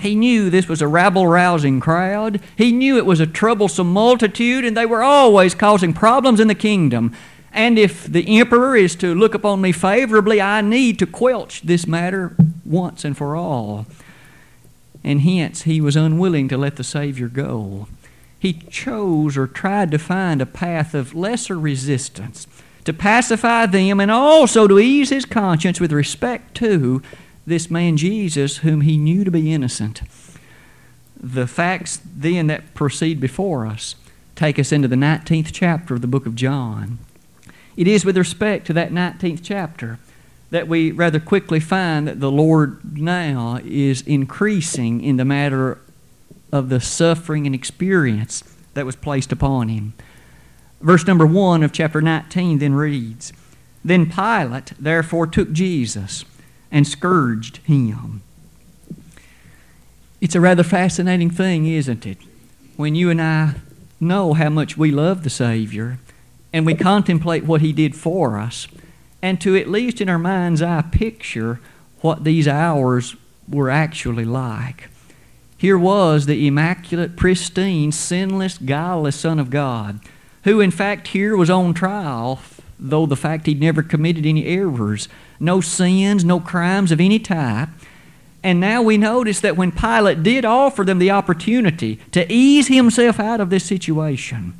He 0.00 0.16
knew 0.16 0.50
this 0.50 0.68
was 0.68 0.82
a 0.82 0.88
rabble 0.88 1.28
rousing 1.28 1.78
crowd. 1.78 2.40
He 2.56 2.72
knew 2.72 2.96
it 2.96 3.06
was 3.06 3.20
a 3.20 3.26
troublesome 3.26 3.92
multitude, 3.92 4.64
and 4.64 4.76
they 4.76 4.86
were 4.86 5.02
always 5.02 5.54
causing 5.54 5.92
problems 5.92 6.40
in 6.40 6.48
the 6.48 6.54
kingdom. 6.56 7.14
And 7.52 7.78
if 7.78 8.04
the 8.04 8.38
emperor 8.38 8.76
is 8.76 8.96
to 8.96 9.14
look 9.14 9.34
upon 9.34 9.60
me 9.60 9.70
favorably, 9.72 10.40
I 10.40 10.60
need 10.60 10.98
to 10.98 11.06
quelch 11.06 11.62
this 11.62 11.86
matter 11.86 12.34
once 12.64 13.04
and 13.04 13.16
for 13.16 13.36
all. 13.36 13.86
And 15.04 15.20
hence, 15.20 15.62
he 15.62 15.80
was 15.80 15.96
unwilling 15.96 16.48
to 16.48 16.58
let 16.58 16.76
the 16.76 16.84
Savior 16.84 17.28
go 17.28 17.86
he 18.38 18.54
chose 18.70 19.36
or 19.36 19.46
tried 19.46 19.90
to 19.90 19.98
find 19.98 20.40
a 20.40 20.46
path 20.46 20.94
of 20.94 21.14
lesser 21.14 21.58
resistance 21.58 22.46
to 22.84 22.92
pacify 22.92 23.66
them 23.66 24.00
and 24.00 24.10
also 24.10 24.66
to 24.66 24.78
ease 24.78 25.10
his 25.10 25.24
conscience 25.24 25.80
with 25.80 25.92
respect 25.92 26.54
to 26.54 27.02
this 27.46 27.70
man 27.70 27.96
Jesus, 27.96 28.58
whom 28.58 28.82
he 28.82 28.96
knew 28.96 29.24
to 29.24 29.30
be 29.30 29.52
innocent. 29.52 30.02
The 31.20 31.46
facts 31.46 32.00
then 32.04 32.46
that 32.46 32.74
proceed 32.74 33.20
before 33.20 33.66
us 33.66 33.96
take 34.36 34.58
us 34.58 34.70
into 34.70 34.86
the 34.86 34.96
19th 34.96 35.50
chapter 35.52 35.94
of 35.94 36.00
the 36.00 36.06
book 36.06 36.24
of 36.24 36.36
John. 36.36 36.98
It 37.76 37.88
is 37.88 38.04
with 38.04 38.16
respect 38.16 38.66
to 38.68 38.72
that 38.74 38.92
19th 38.92 39.40
chapter 39.42 39.98
that 40.50 40.68
we 40.68 40.92
rather 40.92 41.20
quickly 41.20 41.60
find 41.60 42.06
that 42.08 42.20
the 42.20 42.30
Lord 42.30 42.96
now 42.98 43.60
is 43.64 44.00
increasing 44.02 45.02
in 45.02 45.16
the 45.16 45.24
matter 45.24 45.78
of 46.52 46.68
the 46.68 46.80
suffering 46.80 47.46
and 47.46 47.54
experience 47.54 48.42
that 48.74 48.86
was 48.86 48.96
placed 48.96 49.32
upon 49.32 49.68
him. 49.68 49.94
Verse 50.80 51.06
number 51.06 51.26
1 51.26 51.62
of 51.62 51.72
chapter 51.72 52.00
19 52.00 52.58
then 52.58 52.74
reads 52.74 53.32
Then 53.84 54.06
Pilate 54.06 54.72
therefore 54.78 55.26
took 55.26 55.52
Jesus 55.52 56.24
and 56.70 56.86
scourged 56.86 57.58
him. 57.58 58.22
It's 60.20 60.34
a 60.34 60.40
rather 60.40 60.62
fascinating 60.64 61.30
thing, 61.30 61.66
isn't 61.66 62.06
it? 62.06 62.18
When 62.76 62.94
you 62.94 63.10
and 63.10 63.20
I 63.20 63.54
know 64.00 64.34
how 64.34 64.48
much 64.48 64.76
we 64.76 64.90
love 64.90 65.22
the 65.22 65.30
Savior 65.30 65.98
and 66.52 66.64
we 66.64 66.74
contemplate 66.74 67.44
what 67.44 67.60
He 67.60 67.72
did 67.72 67.94
for 67.94 68.38
us, 68.38 68.68
and 69.20 69.40
to 69.40 69.56
at 69.56 69.68
least 69.68 70.00
in 70.00 70.08
our 70.08 70.18
mind's 70.18 70.62
eye 70.62 70.82
picture 70.82 71.60
what 72.00 72.24
these 72.24 72.48
hours 72.48 73.16
were 73.48 73.70
actually 73.70 74.24
like. 74.24 74.88
Here 75.58 75.76
was 75.76 76.26
the 76.26 76.46
immaculate, 76.46 77.16
pristine, 77.16 77.90
sinless, 77.90 78.58
guileless 78.58 79.16
Son 79.16 79.40
of 79.40 79.50
God, 79.50 79.98
who 80.44 80.60
in 80.60 80.70
fact 80.70 81.08
here 81.08 81.36
was 81.36 81.50
on 81.50 81.74
trial, 81.74 82.40
though 82.78 83.06
the 83.06 83.16
fact 83.16 83.46
he'd 83.46 83.60
never 83.60 83.82
committed 83.82 84.24
any 84.24 84.46
errors, 84.46 85.08
no 85.40 85.60
sins, 85.60 86.24
no 86.24 86.38
crimes 86.38 86.92
of 86.92 87.00
any 87.00 87.18
type. 87.18 87.70
And 88.44 88.60
now 88.60 88.82
we 88.82 88.96
notice 88.96 89.40
that 89.40 89.56
when 89.56 89.72
Pilate 89.72 90.22
did 90.22 90.44
offer 90.44 90.84
them 90.84 91.00
the 91.00 91.10
opportunity 91.10 91.96
to 92.12 92.32
ease 92.32 92.68
himself 92.68 93.18
out 93.18 93.40
of 93.40 93.50
this 93.50 93.64
situation, 93.64 94.54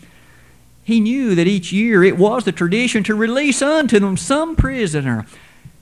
he 0.82 1.00
knew 1.00 1.36
that 1.36 1.46
each 1.46 1.70
year 1.72 2.02
it 2.02 2.18
was 2.18 2.44
the 2.44 2.50
tradition 2.50 3.04
to 3.04 3.14
release 3.14 3.62
unto 3.62 4.00
them 4.00 4.16
some 4.16 4.56
prisoner. 4.56 5.26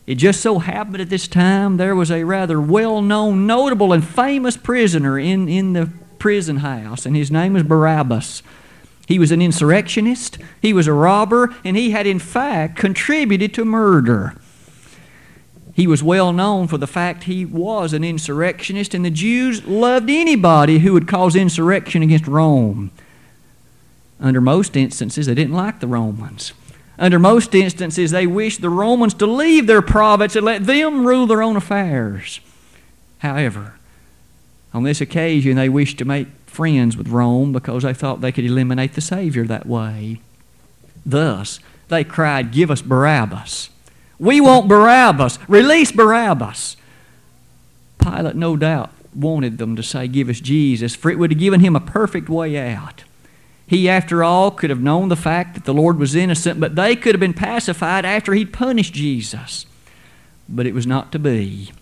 It 0.06 0.16
just 0.16 0.40
so 0.40 0.60
happened 0.60 1.00
at 1.00 1.10
this 1.10 1.26
time 1.26 1.76
there 1.76 1.96
was 1.96 2.10
a 2.10 2.24
rather 2.24 2.60
well 2.60 3.02
known, 3.02 3.46
notable, 3.46 3.92
and 3.92 4.06
famous 4.06 4.56
prisoner 4.56 5.18
in, 5.18 5.48
in 5.48 5.72
the 5.72 5.90
prison 6.18 6.58
house, 6.58 7.06
and 7.06 7.16
his 7.16 7.30
name 7.30 7.54
was 7.54 7.64
Barabbas. 7.64 8.42
He 9.06 9.18
was 9.18 9.30
an 9.30 9.42
insurrectionist, 9.42 10.38
he 10.60 10.72
was 10.72 10.86
a 10.86 10.92
robber, 10.92 11.54
and 11.64 11.76
he 11.76 11.90
had 11.90 12.06
in 12.06 12.18
fact 12.18 12.76
contributed 12.76 13.54
to 13.54 13.64
murder. 13.64 14.34
He 15.74 15.86
was 15.86 16.02
well 16.02 16.32
known 16.32 16.68
for 16.68 16.78
the 16.78 16.86
fact 16.86 17.24
he 17.24 17.44
was 17.44 17.92
an 17.92 18.02
insurrectionist, 18.02 18.94
and 18.94 19.04
the 19.04 19.10
Jews 19.10 19.64
loved 19.66 20.08
anybody 20.08 20.78
who 20.78 20.92
would 20.94 21.06
cause 21.06 21.36
insurrection 21.36 22.02
against 22.02 22.26
Rome. 22.26 22.90
Under 24.18 24.40
most 24.40 24.76
instances, 24.76 25.26
they 25.26 25.34
didn't 25.34 25.52
like 25.54 25.80
the 25.80 25.86
Romans. 25.86 26.52
Under 26.98 27.18
most 27.18 27.54
instances, 27.54 28.10
they 28.10 28.26
wished 28.26 28.60
the 28.60 28.70
Romans 28.70 29.14
to 29.14 29.26
leave 29.26 29.66
their 29.66 29.82
province 29.82 30.34
and 30.34 30.44
let 30.44 30.66
them 30.66 31.06
rule 31.06 31.26
their 31.26 31.42
own 31.42 31.56
affairs. 31.56 32.40
However, 33.18 33.74
on 34.72 34.82
this 34.84 35.00
occasion, 35.00 35.56
they 35.56 35.68
wished 35.68 35.98
to 35.98 36.04
make 36.04 36.28
friends 36.46 36.96
with 36.96 37.08
Rome 37.08 37.52
because 37.52 37.82
they 37.82 37.92
thought 37.92 38.20
they 38.20 38.32
could 38.32 38.44
eliminate 38.44 38.94
the 38.94 39.00
Savior 39.00 39.44
that 39.44 39.66
way. 39.66 40.20
Thus, 41.04 41.60
they 41.88 42.02
cried, 42.02 42.50
Give 42.50 42.70
us 42.70 42.82
Barabbas. 42.82 43.70
We 44.18 44.40
want 44.40 44.68
Barabbas. 44.68 45.38
Release 45.48 45.92
Barabbas. 45.92 46.76
Pilate, 47.98 48.36
no 48.36 48.56
doubt, 48.56 48.90
wanted 49.14 49.58
them 49.58 49.76
to 49.76 49.82
say, 49.82 50.08
Give 50.08 50.28
us 50.28 50.40
Jesus, 50.40 50.94
for 50.94 51.10
it 51.10 51.18
would 51.18 51.30
have 51.30 51.40
given 51.40 51.60
him 51.60 51.76
a 51.76 51.80
perfect 51.80 52.28
way 52.28 52.56
out. 52.72 53.04
He, 53.66 53.88
after 53.88 54.22
all, 54.22 54.52
could 54.52 54.70
have 54.70 54.80
known 54.80 55.08
the 55.08 55.16
fact 55.16 55.54
that 55.54 55.64
the 55.64 55.74
Lord 55.74 55.98
was 55.98 56.14
innocent, 56.14 56.60
but 56.60 56.76
they 56.76 56.94
could 56.94 57.14
have 57.14 57.20
been 57.20 57.34
pacified 57.34 58.04
after 58.04 58.32
he'd 58.32 58.52
punished 58.52 58.94
Jesus. 58.94 59.66
But 60.48 60.66
it 60.66 60.74
was 60.74 60.86
not 60.86 61.10
to 61.12 61.18
be. 61.18 61.72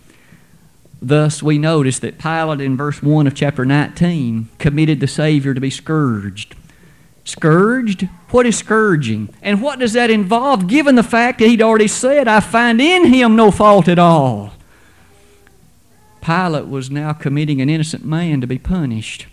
Thus, 1.03 1.43
we 1.43 1.59
notice 1.59 1.99
that 1.99 2.19
Pilate, 2.19 2.63
in 2.63 2.79
verse 2.79 3.03
1 3.03 3.27
of 3.27 3.35
chapter 3.35 3.67
19, 3.67 4.49
committed 4.59 5.01
the 5.01 5.07
Savior 5.07 5.53
to 5.53 5.61
be 5.61 5.69
scourged. 5.69 6.57
Scourged? 7.25 8.09
What 8.31 8.47
is 8.47 8.57
scourging? 8.57 9.29
And 9.43 9.61
what 9.61 9.79
does 9.79 9.93
that 9.93 10.11
involve, 10.11 10.67
given 10.67 10.95
the 10.95 11.03
fact 11.03 11.39
that 11.39 11.49
he'd 11.49 11.61
already 11.61 11.89
said, 11.89 12.27
I 12.27 12.41
find 12.41 12.81
in 12.81 13.13
him 13.13 13.37
no 13.37 13.51
fault 13.51 13.89
at 13.89 13.99
all? 13.99 14.53
Pilate 16.23 16.69
was 16.69 16.91
now 16.91 17.13
committing 17.13 17.61
an 17.61 17.69
innocent 17.69 18.05
man 18.07 18.41
to 18.41 18.47
be 18.47 18.59
punished. 18.59 19.27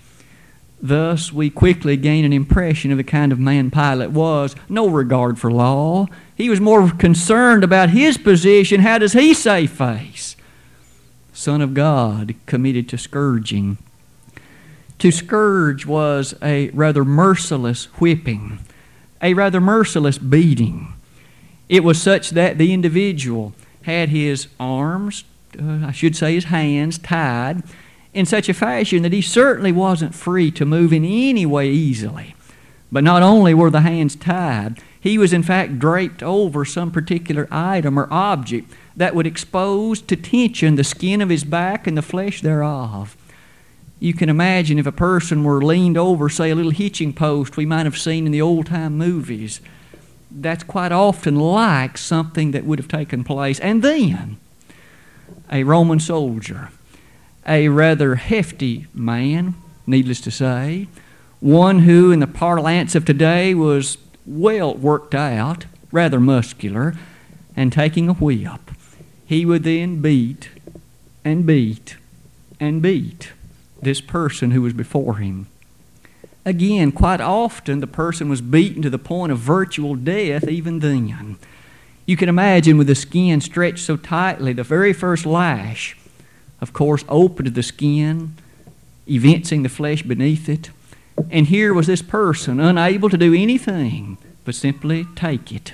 Thus, 0.82 1.32
we 1.32 1.52
quickly 1.52 1.96
gain 1.96 2.26
an 2.26 2.34
impression 2.34 2.92
of 2.92 2.98
the 2.98 3.04
kind 3.04 3.32
of 3.32 3.40
man 3.40 3.70
Pilate 3.70 4.10
was. 4.10 4.56
No 4.68 4.90
regard 4.90 5.38
for 5.38 5.52
law. 5.52 6.08
He 6.36 6.50
was 6.50 6.60
more 6.60 6.90
concerned 6.90 7.64
about 7.64 7.92
his 7.92 8.18
position. 8.18 8.82
How 8.82 8.98
does 8.98 9.14
he 9.14 9.36
save 9.36 9.72
face? 9.72 10.36
Son 11.34 11.62
of 11.62 11.76
God, 11.76 12.34
committed 12.48 12.90
to 12.90 12.98
scourging. 12.98 13.78
To 14.98 15.12
scourge 15.12 15.86
was 15.86 16.34
a 16.42 16.70
rather 16.72 17.06
merciless 17.06 17.86
whipping, 18.00 18.60
a 19.22 19.36
rather 19.36 19.62
merciless 19.62 20.18
beating. 20.18 20.94
It 21.70 21.84
was 21.84 22.02
such 22.02 22.32
that 22.32 22.58
the 22.58 22.74
individual 22.74 23.54
had 23.84 24.10
his 24.10 24.48
arms, 24.60 25.24
uh, 25.60 25.86
I 25.88 25.92
should 25.92 26.16
say 26.16 26.34
his 26.34 26.46
hands, 26.46 26.98
tied 26.98 27.64
in 28.14 28.26
such 28.26 28.50
a 28.50 28.54
fashion 28.54 29.04
that 29.04 29.14
he 29.14 29.22
certainly 29.22 29.72
wasn't 29.72 30.16
free 30.16 30.52
to 30.52 30.66
move 30.66 30.92
in 30.92 31.06
any 31.06 31.46
way 31.46 31.70
easily. 31.70 32.36
But 32.92 33.04
not 33.04 33.24
only 33.24 33.54
were 33.54 33.70
the 33.70 33.82
hands 33.82 34.16
tied, 34.16 34.82
he 35.00 35.18
was 35.18 35.34
in 35.34 35.44
fact 35.44 35.80
draped 35.80 36.22
over 36.22 36.66
some 36.66 36.92
particular 36.92 37.48
item 37.50 37.98
or 37.98 38.08
object 38.12 38.72
that 38.96 39.16
would 39.16 39.26
expose 39.26 40.02
to 40.02 40.16
tension 40.16 40.76
the 40.76 40.84
skin 40.84 41.22
of 41.22 41.30
his 41.30 41.44
back 41.44 41.88
and 41.88 41.98
the 41.98 42.02
flesh 42.02 42.42
thereof. 42.42 43.16
You 44.00 44.14
can 44.14 44.30
imagine 44.30 44.80
if 44.80 44.88
a 44.88 44.92
person 44.92 45.44
were 45.44 45.64
leaned 45.64 45.98
over, 45.98 46.28
say, 46.28 46.50
a 46.50 46.56
little 46.56 46.72
hitching 46.72 47.14
post 47.14 47.56
we 47.56 47.66
might 47.66 47.86
have 47.86 47.98
seen 47.98 48.26
in 48.26 48.32
the 48.32 48.42
old 48.42 48.66
time 48.66 48.98
movies. 48.98 49.62
That's 50.30 50.64
quite 50.64 50.92
often 50.92 51.36
like 51.36 51.98
something 51.98 52.52
that 52.52 52.66
would 52.66 52.80
have 52.80 52.88
taken 52.88 53.24
place. 53.24 53.60
And 53.60 53.84
then, 53.84 54.38
a 55.52 55.64
Roman 55.64 56.00
soldier, 56.00 56.70
a 57.48 57.70
rather 57.70 58.16
hefty 58.16 58.88
man, 58.94 59.56
needless 59.88 60.22
to 60.22 60.32
say, 60.32 60.88
one 61.40 61.80
who, 61.80 62.12
in 62.12 62.20
the 62.20 62.28
parlance 62.28 62.94
of 62.94 63.04
today, 63.04 63.54
was 63.54 63.98
well 64.26 64.76
worked 64.76 65.16
out, 65.16 65.66
rather 65.92 66.20
muscular, 66.20 66.94
and 67.56 67.74
taking 67.74 68.08
a 68.08 68.14
whip, 68.14 68.72
he 69.26 69.46
would 69.46 69.64
then 69.64 70.02
beat 70.02 70.50
and 71.26 71.46
beat 71.46 71.98
and 72.60 72.82
beat 72.82 73.32
this 73.82 74.02
person 74.02 74.52
who 74.52 74.62
was 74.62 74.74
before 74.74 75.18
him. 75.18 75.48
Again, 76.46 76.92
quite 76.92 77.22
often 77.22 77.80
the 77.80 77.88
person 77.88 78.30
was 78.30 78.42
beaten 78.42 78.82
to 78.82 78.90
the 78.90 78.98
point 79.00 79.32
of 79.32 79.40
virtual 79.40 79.96
death 79.96 80.48
even 80.48 80.80
then. 80.80 81.38
You 82.06 82.18
can 82.18 82.30
imagine 82.30 82.78
with 82.78 82.88
the 82.88 82.96
skin 82.96 83.42
stretched 83.42 83.86
so 83.86 83.96
tightly, 83.96 84.54
the 84.54 84.64
very 84.64 84.94
first 84.94 85.26
lash, 85.26 85.96
of 86.62 86.74
course, 86.74 87.04
opened 87.10 87.56
the 87.56 87.64
skin, 87.64 88.36
evincing 89.08 89.64
the 89.64 89.70
flesh 89.70 90.04
beneath 90.04 90.48
it. 90.48 90.70
And 91.30 91.48
here 91.48 91.74
was 91.74 91.88
this 91.88 92.02
person, 92.02 92.60
unable 92.60 93.10
to 93.10 93.18
do 93.18 93.34
anything 93.34 94.18
but 94.46 94.56
simply 94.56 95.06
take 95.16 95.52
it. 95.52 95.74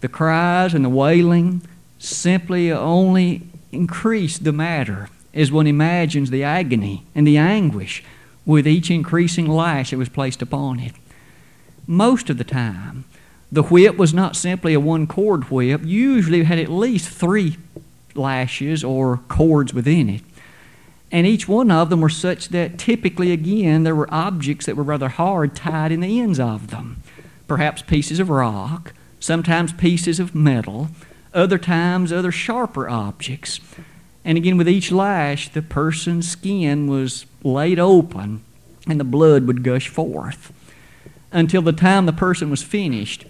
The 0.00 0.08
cries 0.08 0.74
and 0.74 0.84
the 0.84 0.90
wailing 0.90 1.62
simply 1.98 2.70
only 2.70 3.42
increased 3.72 4.44
the 4.44 4.52
matter 4.52 5.08
as 5.34 5.50
one 5.50 5.66
imagines 5.66 6.30
the 6.30 6.44
agony 6.44 7.04
and 7.14 7.26
the 7.26 7.36
anguish 7.36 8.04
with 8.44 8.66
each 8.66 8.90
increasing 8.90 9.48
lash 9.48 9.90
that 9.90 9.98
was 9.98 10.08
placed 10.08 10.42
upon 10.42 10.80
it. 10.80 10.94
Most 11.86 12.30
of 12.30 12.38
the 12.38 12.44
time, 12.44 13.04
the 13.50 13.64
whip 13.64 13.96
was 13.96 14.14
not 14.14 14.36
simply 14.36 14.74
a 14.74 14.80
one 14.80 15.06
cord 15.06 15.44
whip, 15.50 15.82
usually 15.84 16.44
had 16.44 16.58
at 16.58 16.70
least 16.70 17.08
three 17.08 17.56
lashes 18.16 18.82
or 18.82 19.18
cords 19.28 19.72
within 19.72 20.08
it. 20.08 20.22
And 21.12 21.26
each 21.26 21.48
one 21.48 21.70
of 21.70 21.88
them 21.88 22.00
were 22.00 22.08
such 22.08 22.48
that 22.48 22.78
typically, 22.78 23.32
again, 23.32 23.84
there 23.84 23.94
were 23.94 24.12
objects 24.12 24.66
that 24.66 24.76
were 24.76 24.82
rather 24.82 25.08
hard 25.08 25.54
tied 25.54 25.92
in 25.92 26.00
the 26.00 26.20
ends 26.20 26.40
of 26.40 26.68
them. 26.68 27.02
Perhaps 27.46 27.82
pieces 27.82 28.18
of 28.18 28.28
rock, 28.28 28.92
sometimes 29.20 29.72
pieces 29.72 30.18
of 30.18 30.34
metal, 30.34 30.88
other 31.32 31.58
times 31.58 32.12
other 32.12 32.32
sharper 32.32 32.88
objects. 32.88 33.60
And 34.24 34.36
again, 34.36 34.56
with 34.56 34.68
each 34.68 34.90
lash, 34.90 35.48
the 35.48 35.62
person's 35.62 36.28
skin 36.28 36.88
was 36.88 37.26
laid 37.44 37.78
open 37.78 38.42
and 38.88 38.98
the 38.98 39.04
blood 39.04 39.46
would 39.46 39.62
gush 39.62 39.88
forth 39.88 40.52
until 41.30 41.62
the 41.62 41.72
time 41.72 42.06
the 42.06 42.12
person 42.12 42.50
was 42.50 42.62
finished. 42.62 43.26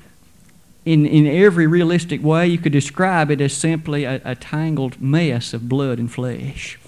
In, 0.87 1.05
in 1.05 1.27
every 1.27 1.67
realistic 1.67 2.23
way, 2.23 2.47
you 2.47 2.57
could 2.57 2.73
describe 2.73 3.31
it 3.31 3.43
as 3.43 3.53
simply 3.53 4.05
a, 4.05 4.23
a 4.25 4.35
tangled 4.35 4.99
mess 5.03 5.53
of 5.53 5.69
blood 5.69 5.99
and 5.99 6.11
flesh. 6.11 6.79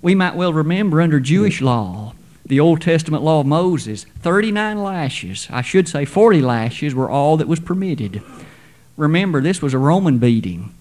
We 0.00 0.14
might 0.14 0.36
well 0.36 0.54
remember 0.54 1.02
under 1.02 1.20
Jewish 1.20 1.60
law, 1.60 2.14
the 2.46 2.60
Old 2.60 2.80
Testament 2.80 3.22
law 3.22 3.40
of 3.40 3.46
Moses, 3.46 4.04
39 4.20 4.82
lashes, 4.82 5.48
I 5.50 5.60
should 5.60 5.88
say 5.88 6.06
40 6.06 6.40
lashes, 6.40 6.94
were 6.94 7.10
all 7.10 7.36
that 7.36 7.48
was 7.48 7.60
permitted. 7.60 8.22
Remember, 8.96 9.42
this 9.42 9.60
was 9.60 9.74
a 9.74 9.78
Roman 9.78 10.16
beating 10.16 10.72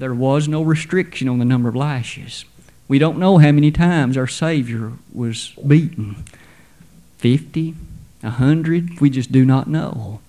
there 0.00 0.14
was 0.14 0.48
no 0.48 0.62
restriction 0.62 1.28
on 1.28 1.38
the 1.38 1.44
number 1.44 1.68
of 1.68 1.76
lashes. 1.76 2.46
We 2.88 2.98
don't 2.98 3.18
know 3.18 3.36
how 3.36 3.52
many 3.52 3.70
times 3.70 4.16
our 4.16 4.26
Savior 4.26 4.92
was 5.12 5.50
beaten 5.66 6.24
50, 7.18 7.74
100, 8.22 9.00
we 9.00 9.10
just 9.10 9.30
do 9.30 9.44
not 9.44 9.68
know. 9.68 10.20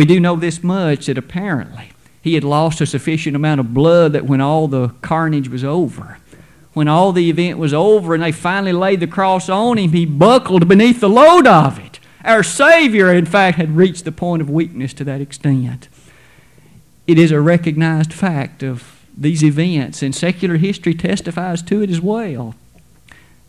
We 0.00 0.06
do 0.06 0.18
know 0.18 0.34
this 0.34 0.64
much 0.64 1.04
that 1.06 1.18
apparently 1.18 1.92
he 2.22 2.32
had 2.32 2.42
lost 2.42 2.80
a 2.80 2.86
sufficient 2.86 3.36
amount 3.36 3.60
of 3.60 3.74
blood 3.74 4.14
that 4.14 4.24
when 4.24 4.40
all 4.40 4.66
the 4.66 4.94
carnage 5.02 5.50
was 5.50 5.62
over, 5.62 6.16
when 6.72 6.88
all 6.88 7.12
the 7.12 7.28
event 7.28 7.58
was 7.58 7.74
over 7.74 8.14
and 8.14 8.22
they 8.22 8.32
finally 8.32 8.72
laid 8.72 9.00
the 9.00 9.06
cross 9.06 9.50
on 9.50 9.76
him, 9.76 9.92
he 9.92 10.06
buckled 10.06 10.66
beneath 10.66 11.00
the 11.00 11.10
load 11.10 11.46
of 11.46 11.78
it. 11.78 12.00
Our 12.24 12.42
Savior, 12.42 13.12
in 13.12 13.26
fact, 13.26 13.58
had 13.58 13.76
reached 13.76 14.06
the 14.06 14.10
point 14.10 14.40
of 14.40 14.48
weakness 14.48 14.94
to 14.94 15.04
that 15.04 15.20
extent. 15.20 15.90
It 17.06 17.18
is 17.18 17.30
a 17.30 17.42
recognized 17.42 18.14
fact 18.14 18.62
of 18.62 19.04
these 19.14 19.44
events, 19.44 20.02
and 20.02 20.14
secular 20.14 20.56
history 20.56 20.94
testifies 20.94 21.60
to 21.64 21.82
it 21.82 21.90
as 21.90 22.00
well. 22.00 22.54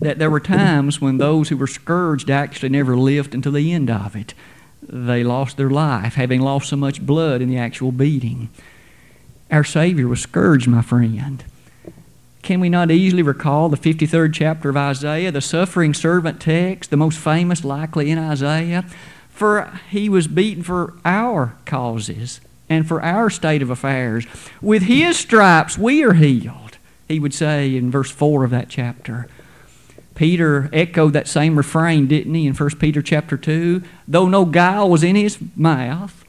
That 0.01 0.19
there 0.19 0.29
were 0.29 0.41
times 0.41 0.99
when 0.99 1.17
those 1.17 1.47
who 1.47 1.55
were 1.55 1.65
scourged 1.65 2.29
actually 2.29 2.67
never 2.67 2.97
lived 2.97 3.33
until 3.33 3.53
the 3.53 3.71
end 3.71 3.89
of 3.89 4.17
it. 4.17 4.33
They 4.81 5.23
lost 5.23 5.57
their 5.57 5.69
life, 5.69 6.15
having 6.15 6.41
lost 6.41 6.69
so 6.69 6.75
much 6.75 7.05
blood 7.05 7.41
in 7.41 7.49
the 7.49 7.57
actual 7.57 7.91
beating. 7.91 8.49
Our 9.49 9.63
Savior 9.63 10.07
was 10.07 10.21
scourged, 10.21 10.67
my 10.67 10.81
friend. 10.81 11.43
Can 12.41 12.59
we 12.59 12.69
not 12.69 12.89
easily 12.89 13.21
recall 13.21 13.69
the 13.69 13.77
53rd 13.77 14.33
chapter 14.33 14.69
of 14.69 14.77
Isaiah, 14.77 15.31
the 15.31 15.41
suffering 15.41 15.93
servant 15.93 16.41
text, 16.41 16.89
the 16.89 16.97
most 16.97 17.19
famous 17.19 17.63
likely 17.63 18.09
in 18.09 18.17
Isaiah? 18.17 18.85
For 19.29 19.71
he 19.89 20.09
was 20.09 20.27
beaten 20.27 20.63
for 20.63 20.93
our 21.05 21.55
causes 21.65 22.41
and 22.69 22.87
for 22.87 23.01
our 23.01 23.29
state 23.29 23.61
of 23.61 23.69
affairs. 23.69 24.25
With 24.61 24.83
his 24.83 25.17
stripes 25.17 25.77
we 25.77 26.03
are 26.03 26.13
healed, 26.13 26.77
he 27.07 27.19
would 27.19 27.33
say 27.33 27.75
in 27.75 27.91
verse 27.91 28.09
4 28.09 28.43
of 28.45 28.51
that 28.51 28.69
chapter. 28.69 29.27
Peter 30.15 30.69
echoed 30.73 31.13
that 31.13 31.27
same 31.27 31.55
refrain, 31.55 32.07
didn't 32.07 32.33
he, 32.33 32.45
in 32.45 32.53
1 32.53 32.69
Peter 32.79 33.01
chapter 33.01 33.37
2? 33.37 33.81
Though 34.07 34.27
no 34.27 34.45
guile 34.45 34.89
was 34.89 35.03
in 35.03 35.15
his 35.15 35.37
mouth, 35.55 36.23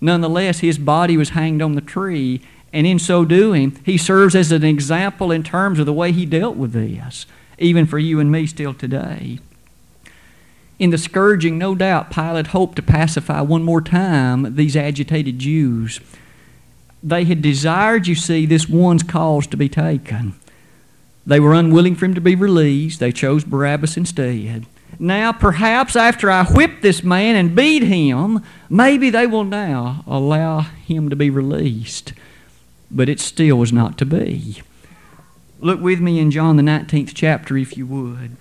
nonetheless 0.00 0.60
his 0.60 0.78
body 0.78 1.16
was 1.16 1.30
hanged 1.30 1.60
on 1.60 1.74
the 1.74 1.80
tree, 1.80 2.40
and 2.72 2.86
in 2.86 2.98
so 2.98 3.24
doing, 3.24 3.78
he 3.84 3.98
serves 3.98 4.34
as 4.34 4.50
an 4.50 4.64
example 4.64 5.30
in 5.30 5.42
terms 5.42 5.78
of 5.78 5.86
the 5.86 5.92
way 5.92 6.12
he 6.12 6.26
dealt 6.26 6.56
with 6.56 6.72
this, 6.72 7.26
even 7.58 7.86
for 7.86 7.98
you 7.98 8.18
and 8.20 8.30
me 8.32 8.46
still 8.46 8.74
today. 8.74 9.38
In 10.78 10.90
the 10.90 10.98
scourging, 10.98 11.56
no 11.56 11.74
doubt, 11.74 12.10
Pilate 12.10 12.48
hoped 12.48 12.76
to 12.76 12.82
pacify 12.82 13.40
one 13.40 13.62
more 13.62 13.80
time 13.80 14.56
these 14.56 14.76
agitated 14.76 15.38
Jews. 15.38 16.00
They 17.02 17.24
had 17.24 17.42
desired, 17.42 18.06
you 18.06 18.14
see, 18.14 18.44
this 18.44 18.68
one's 18.68 19.02
cause 19.02 19.46
to 19.48 19.56
be 19.56 19.68
taken. 19.68 20.34
They 21.26 21.40
were 21.40 21.54
unwilling 21.54 21.94
for 21.96 22.04
him 22.04 22.14
to 22.14 22.20
be 22.20 22.34
released. 22.34 23.00
They 23.00 23.12
chose 23.12 23.44
Barabbas 23.44 23.96
instead. 23.96 24.66
Now, 24.98 25.32
perhaps 25.32 25.96
after 25.96 26.30
I 26.30 26.44
whip 26.44 26.82
this 26.82 27.02
man 27.02 27.34
and 27.34 27.56
beat 27.56 27.82
him, 27.82 28.42
maybe 28.68 29.10
they 29.10 29.26
will 29.26 29.44
now 29.44 30.04
allow 30.06 30.60
him 30.60 31.08
to 31.10 31.16
be 31.16 31.30
released 31.30 32.12
but 32.94 33.08
it 33.08 33.18
still 33.20 33.56
was 33.56 33.72
not 33.72 33.98
to 33.98 34.06
be. 34.06 34.62
Look 35.58 35.80
with 35.80 36.00
me 36.00 36.20
in 36.20 36.30
John 36.30 36.56
the 36.56 36.62
19th 36.62 37.12
chapter, 37.14 37.56
if 37.56 37.76
you 37.76 37.86
would. 37.86 38.36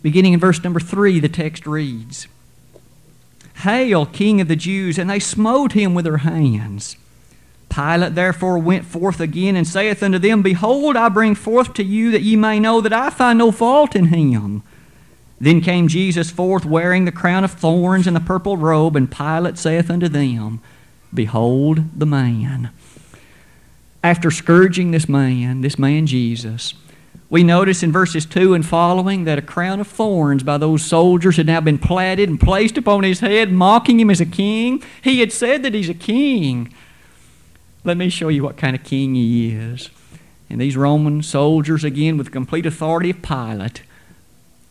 Beginning 0.00 0.32
in 0.32 0.40
verse 0.40 0.64
number 0.64 0.80
3, 0.80 1.20
the 1.20 1.28
text 1.28 1.66
reads 1.66 2.26
Hail, 3.56 4.06
King 4.06 4.40
of 4.40 4.48
the 4.48 4.56
Jews! 4.56 4.98
And 4.98 5.10
they 5.10 5.18
smote 5.18 5.72
him 5.72 5.94
with 5.94 6.06
their 6.06 6.18
hands. 6.18 6.96
Pilate 7.72 8.14
therefore 8.14 8.58
went 8.58 8.84
forth 8.84 9.18
again 9.20 9.56
and 9.56 9.66
saith 9.66 10.02
unto 10.02 10.18
them, 10.18 10.42
Behold, 10.42 10.94
I 10.94 11.08
bring 11.08 11.34
forth 11.34 11.72
to 11.74 11.82
you 11.82 12.10
that 12.10 12.22
ye 12.22 12.36
may 12.36 12.60
know 12.60 12.80
that 12.80 12.92
I 12.92 13.08
find 13.08 13.38
no 13.38 13.50
fault 13.50 13.96
in 13.96 14.06
him. 14.06 14.62
Then 15.40 15.60
came 15.60 15.88
Jesus 15.88 16.30
forth 16.30 16.64
wearing 16.64 17.04
the 17.04 17.12
crown 17.12 17.44
of 17.44 17.52
thorns 17.52 18.06
and 18.06 18.14
the 18.14 18.20
purple 18.20 18.56
robe, 18.56 18.94
and 18.94 19.10
Pilate 19.10 19.58
saith 19.58 19.90
unto 19.90 20.08
them, 20.08 20.60
Behold 21.14 21.98
the 21.98 22.06
man. 22.06 22.70
After 24.04 24.30
scourging 24.30 24.90
this 24.90 25.08
man, 25.08 25.62
this 25.62 25.78
man 25.78 26.06
Jesus, 26.06 26.74
we 27.30 27.42
notice 27.42 27.82
in 27.82 27.90
verses 27.90 28.26
2 28.26 28.52
and 28.52 28.66
following 28.66 29.24
that 29.24 29.38
a 29.38 29.42
crown 29.42 29.80
of 29.80 29.88
thorns 29.88 30.42
by 30.42 30.58
those 30.58 30.82
soldiers 30.82 31.38
had 31.38 31.46
now 31.46 31.62
been 31.62 31.78
platted 31.78 32.28
and 32.28 32.38
placed 32.38 32.76
upon 32.76 33.04
his 33.04 33.20
head, 33.20 33.50
mocking 33.50 33.98
him 33.98 34.10
as 34.10 34.20
a 34.20 34.26
king. 34.26 34.82
He 35.02 35.20
had 35.20 35.32
said 35.32 35.62
that 35.62 35.72
he's 35.72 35.88
a 35.88 35.94
king. 35.94 36.74
Let 37.84 37.96
me 37.96 38.08
show 38.08 38.28
you 38.28 38.44
what 38.44 38.56
kind 38.56 38.76
of 38.76 38.84
king 38.84 39.14
he 39.14 39.50
is. 39.52 39.90
And 40.48 40.60
these 40.60 40.76
Roman 40.76 41.22
soldiers, 41.22 41.82
again, 41.82 42.16
with 42.16 42.30
complete 42.30 42.64
authority 42.64 43.10
of 43.10 43.22
Pilate, 43.22 43.82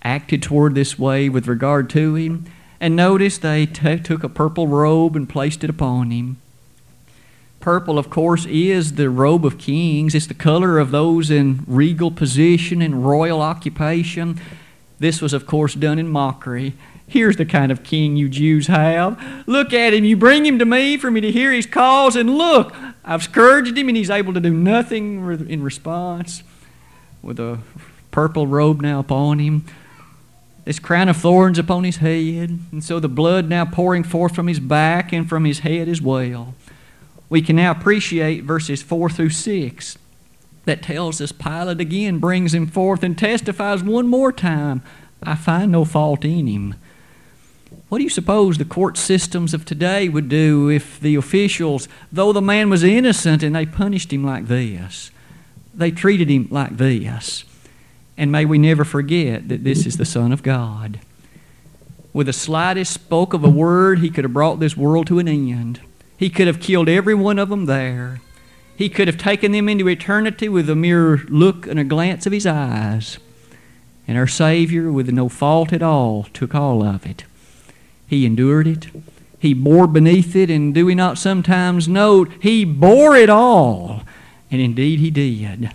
acted 0.04 0.42
toward 0.42 0.76
this 0.76 0.98
way 0.98 1.28
with 1.28 1.48
regard 1.48 1.90
to 1.90 2.16
him. 2.16 2.46
And 2.80 2.96
notice 2.96 3.38
they 3.38 3.66
t- 3.66 4.00
took 4.00 4.24
a 4.24 4.30
purple 4.30 4.68
robe 4.68 5.16
and 5.16 5.28
placed 5.28 5.64
it 5.64 5.70
upon 5.70 6.12
him. 6.12 6.38
Purple, 7.60 8.00
of 8.00 8.10
course, 8.10 8.46
is 8.46 8.94
the 8.94 9.10
robe 9.10 9.46
of 9.46 9.58
kings. 9.58 10.16
It's 10.16 10.26
the 10.26 10.34
color 10.34 10.80
of 10.80 10.92
those 10.92 11.30
in 11.30 11.64
regal 11.68 12.12
position 12.12 12.82
and 12.82 13.06
royal 13.06 13.42
occupation. 13.42 14.40
This 15.00 15.22
was, 15.22 15.34
of 15.34 15.46
course, 15.46 15.76
done 15.76 16.00
in 16.00 16.08
mockery. 16.08 16.74
Here's 17.06 17.36
the 17.36 17.46
kind 17.46 17.72
of 17.72 17.84
king 17.84 18.16
you 18.16 18.30
Jews 18.30 18.68
have. 18.68 19.44
Look 19.46 19.74
at 19.74 19.94
him. 19.94 20.06
You 20.06 20.16
bring 20.16 20.46
him 20.46 20.58
to 20.60 20.66
me 20.66 20.98
for 20.98 21.12
me 21.12 21.22
to 21.22 21.32
hear 21.32 21.52
his 21.52 21.66
cause, 21.66 22.16
and 22.16 22.38
look, 22.38 22.74
I've 23.04 23.24
scourged 23.24 23.78
him, 23.78 23.88
and 23.88 23.98
he's 23.98 24.10
able 24.10 24.34
to 24.34 24.40
do 24.40 24.54
nothing 24.54 25.48
in 25.50 25.64
response. 25.64 26.44
With 27.22 27.40
a 27.40 27.60
purple 28.12 28.48
robe 28.48 28.82
now 28.82 29.00
upon 29.00 29.40
him, 29.40 29.66
this 30.66 30.80
crown 30.80 31.10
of 31.10 31.18
thorns 31.18 31.58
upon 31.58 31.84
his 31.84 31.98
head, 31.98 32.60
and 32.72 32.84
so 32.84 33.00
the 33.00 33.10
blood 33.10 33.50
now 33.50 33.66
pouring 33.66 34.04
forth 34.04 34.36
from 34.36 34.48
his 34.48 34.60
back 34.60 35.12
and 35.12 35.28
from 35.28 35.46
his 35.46 35.60
head 35.60 35.88
as 35.88 36.02
well. 36.02 36.54
We 37.30 37.42
can 37.42 37.56
now 37.56 37.72
appreciate 37.72 38.44
verses 38.44 38.82
4 38.82 39.10
through 39.10 39.30
6 39.30 39.98
that 40.66 40.84
tells 40.84 41.22
us 41.22 41.32
Pilate 41.32 41.80
again 41.80 42.20
brings 42.20 42.54
him 42.54 42.68
forth 42.68 43.04
and 43.04 43.18
testifies 43.18 43.84
one 43.84 44.08
more 44.08 44.32
time 44.32 44.84
I 45.24 45.36
find 45.36 45.72
no 45.72 45.86
fault 45.86 46.26
in 46.26 46.48
him. 46.48 46.76
What 47.90 47.98
do 47.98 48.04
you 48.04 48.10
suppose 48.10 48.58
the 48.58 48.66
court 48.66 48.98
systems 48.98 49.54
of 49.54 49.66
today 49.66 50.08
would 50.08 50.30
do 50.30 50.70
if 50.70 51.00
the 51.00 51.16
officials, 51.16 51.88
though 52.12 52.32
the 52.32 52.42
man 52.42 52.70
was 52.70 52.84
innocent 52.84 53.44
and 53.44 53.56
they 53.56 53.66
punished 53.66 54.14
him 54.14 54.24
like 54.24 54.48
this, 54.48 55.12
they 55.74 55.92
treated 55.92 56.30
him 56.30 56.48
like 56.50 56.78
this? 56.78 57.44
And 58.18 58.32
may 58.32 58.46
we 58.46 58.58
never 58.58 58.86
forget 58.86 59.50
that 59.50 59.64
this 59.64 59.86
is 59.86 59.98
the 59.98 60.06
Son 60.06 60.32
of 60.32 60.44
God. 60.44 61.00
With 62.14 62.28
the 62.28 62.34
slightest 62.34 62.94
spoke 62.94 63.34
of 63.34 63.44
a 63.44 63.50
word, 63.50 64.00
he 64.00 64.10
could 64.10 64.26
have 64.26 64.34
brought 64.34 64.60
this 64.60 64.78
world 64.78 65.08
to 65.08 65.20
an 65.20 65.28
end. 65.28 65.80
He 66.18 66.30
could 66.30 66.48
have 66.48 66.60
killed 66.60 66.88
every 66.88 67.16
one 67.16 67.40
of 67.40 67.50
them 67.50 67.66
there. 67.66 68.22
He 68.76 68.90
could 68.90 69.08
have 69.08 69.18
taken 69.18 69.52
them 69.52 69.70
into 69.70 69.88
eternity 69.88 70.50
with 70.50 70.70
a 70.70 70.76
mere 70.76 71.18
look 71.30 71.68
and 71.68 71.80
a 71.80 71.84
glance 71.84 72.26
of 72.26 72.34
his 72.34 72.46
eyes. 72.46 73.18
And 74.08 74.18
our 74.18 74.28
Savior, 74.28 74.92
with 74.92 75.10
no 75.10 75.30
fault 75.30 75.72
at 75.72 75.84
all, 75.84 76.24
took 76.34 76.54
all 76.54 76.84
of 76.84 77.06
it. 77.06 77.24
He 78.12 78.26
endured 78.26 78.68
it. 78.68 78.88
He 79.40 79.54
bore 79.54 79.88
beneath 79.88 80.36
it, 80.36 80.50
and 80.50 80.76
do 80.76 80.86
we 80.86 80.96
not 80.96 81.18
sometimes 81.18 81.88
note, 81.88 82.30
He 82.42 82.66
bore 82.66 83.16
it 83.16 83.30
all? 83.30 84.02
And 84.52 84.60
indeed 84.60 85.00
He 85.00 85.10
did 85.10 85.72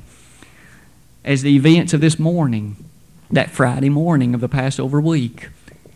as 1.25 1.41
the 1.41 1.57
events 1.57 1.95
of 1.95 2.03
this 2.03 2.19
morning, 2.19 2.77
that 3.31 3.51
Friday 3.51 3.89
morning 3.89 4.35
of 4.35 4.43
the 4.43 4.51
Passover 4.51 5.01
week. 5.01 5.49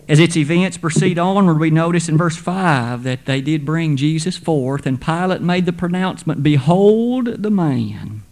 As 0.09 0.18
its 0.18 0.35
events 0.35 0.79
proceed 0.79 1.18
onward, 1.18 1.61
we 1.61 1.70
notice 1.70 2.09
in 2.09 2.16
verse 2.16 2.38
5 2.38 3.03
that 3.03 3.26
they 3.26 3.42
did 3.42 3.66
bring 3.66 3.98
Jesus 3.98 4.38
forth, 4.38 4.87
and 4.87 4.98
Pilate 4.98 5.42
made 5.42 5.66
the 5.66 5.74
pronouncement, 5.74 6.42
Behold 6.42 7.42
the 7.42 7.50
man. 7.50 8.22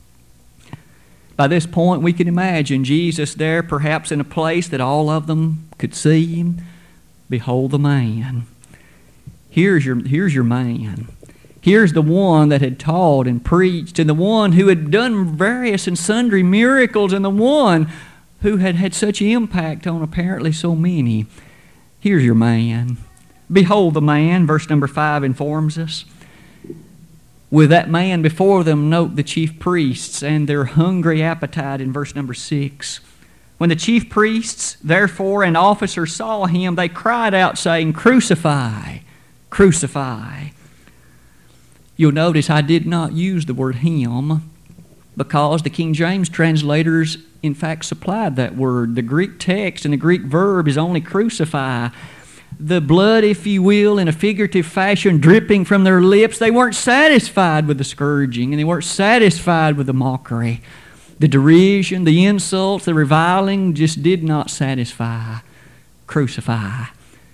By 1.37 1.47
this 1.47 1.67
point, 1.67 2.01
we 2.01 2.15
can 2.15 2.27
imagine 2.27 2.85
Jesus 2.85 3.35
there, 3.35 3.63
perhaps 3.63 4.11
in 4.11 4.19
a 4.19 4.25
place 4.25 4.67
that 4.69 4.81
all 4.81 5.11
of 5.11 5.27
them 5.27 5.69
could 5.77 5.95
see 5.95 6.25
him. 6.35 6.63
Behold 7.29 7.71
the 7.71 7.79
man. 7.79 8.47
Here's 9.51 9.85
your, 9.85 10.03
here's 10.07 10.35
your 10.35 10.45
man. 10.45 11.09
Here's 11.61 11.93
the 11.93 12.03
one 12.03 12.49
that 12.49 12.61
had 12.61 12.79
taught 12.79 13.27
and 13.27 13.45
preached, 13.45 13.99
and 13.99 14.09
the 14.09 14.15
one 14.15 14.53
who 14.53 14.69
had 14.69 14.91
done 14.91 15.37
various 15.37 15.87
and 15.87 15.99
sundry 15.99 16.43
miracles, 16.43 17.13
and 17.13 17.25
the 17.25 17.31
one 17.31 17.91
who 18.43 18.59
had 18.59 18.77
had 18.77 18.95
such 18.95 19.21
impact 19.21 19.87
on 19.87 20.03
apparently 20.03 20.53
so 20.53 20.75
many. 20.75 21.27
Here's 22.01 22.25
your 22.25 22.35
man. 22.35 22.99
Behold 23.51 23.95
the 23.95 24.01
man, 24.01 24.47
verse 24.47 24.69
number 24.71 24.87
5 24.87 25.25
informs 25.25 25.79
us. 25.79 26.05
With 27.51 27.71
that 27.71 27.89
man 27.89 28.23
before 28.23 28.63
them, 28.63 28.91
note 28.91 29.17
the 29.17 29.23
chief 29.23 29.59
priests 29.59 30.23
and 30.23 30.49
their 30.49 30.67
hungry 30.67 31.23
appetite 31.23 31.81
in 31.81 31.93
verse 31.93 32.15
number 32.15 32.35
6. 32.35 33.01
When 33.59 33.71
the 33.71 33.77
chief 33.77 34.09
priests, 34.09 34.77
therefore, 34.83 35.43
and 35.43 35.57
officers 35.57 36.15
saw 36.15 36.47
him, 36.47 36.77
they 36.77 36.89
cried 36.89 37.35
out, 37.35 37.59
saying, 37.59 37.93
Crucify, 37.93 38.99
crucify. 39.51 40.49
You'll 41.97 42.13
notice 42.13 42.49
I 42.49 42.61
did 42.63 42.87
not 42.87 43.13
use 43.13 43.47
the 43.47 43.55
word 43.55 43.77
him 43.77 44.49
because 45.17 45.63
the 45.63 45.71
King 45.71 45.93
James 45.93 46.29
translators, 46.29 47.19
in 47.43 47.53
fact, 47.53 47.85
supplied 47.85 48.37
that 48.37 48.57
word. 48.57 48.95
The 48.95 49.03
Greek 49.03 49.41
text 49.41 49.85
and 49.85 49.93
the 49.93 49.99
Greek 49.99 50.23
verb 50.23 50.69
is 50.69 50.79
only 50.79 51.01
crucify. 51.01 51.89
the 52.61 52.81
blood, 52.81 53.25
if 53.25 53.47
you 53.47 53.63
will, 53.63 53.99
in 53.99 54.09
a 54.09 54.13
figurative 54.13 54.67
fashion, 54.67 55.19
dripping 55.19 55.65
from 55.65 55.85
their 55.85 56.01
lips. 56.01 56.39
They 56.39 56.51
weren't 56.51 56.75
satisfied 56.75 57.67
with 57.67 57.79
the 57.79 57.85
scourging, 57.85 58.53
and 58.53 58.61
they 58.61 58.65
weren't 58.65 58.85
satisfied 58.85 59.77
with 59.77 59.87
the 59.87 59.93
mockery. 59.93 60.61
The 61.19 61.29
derision, 61.29 62.05
the 62.05 62.25
insults, 62.25 62.85
the 62.85 62.95
reviling 62.95 63.75
just 63.75 64.03
did 64.03 64.23
not 64.23 64.51
satisfy. 64.51 65.39
Crucify. 66.07 66.87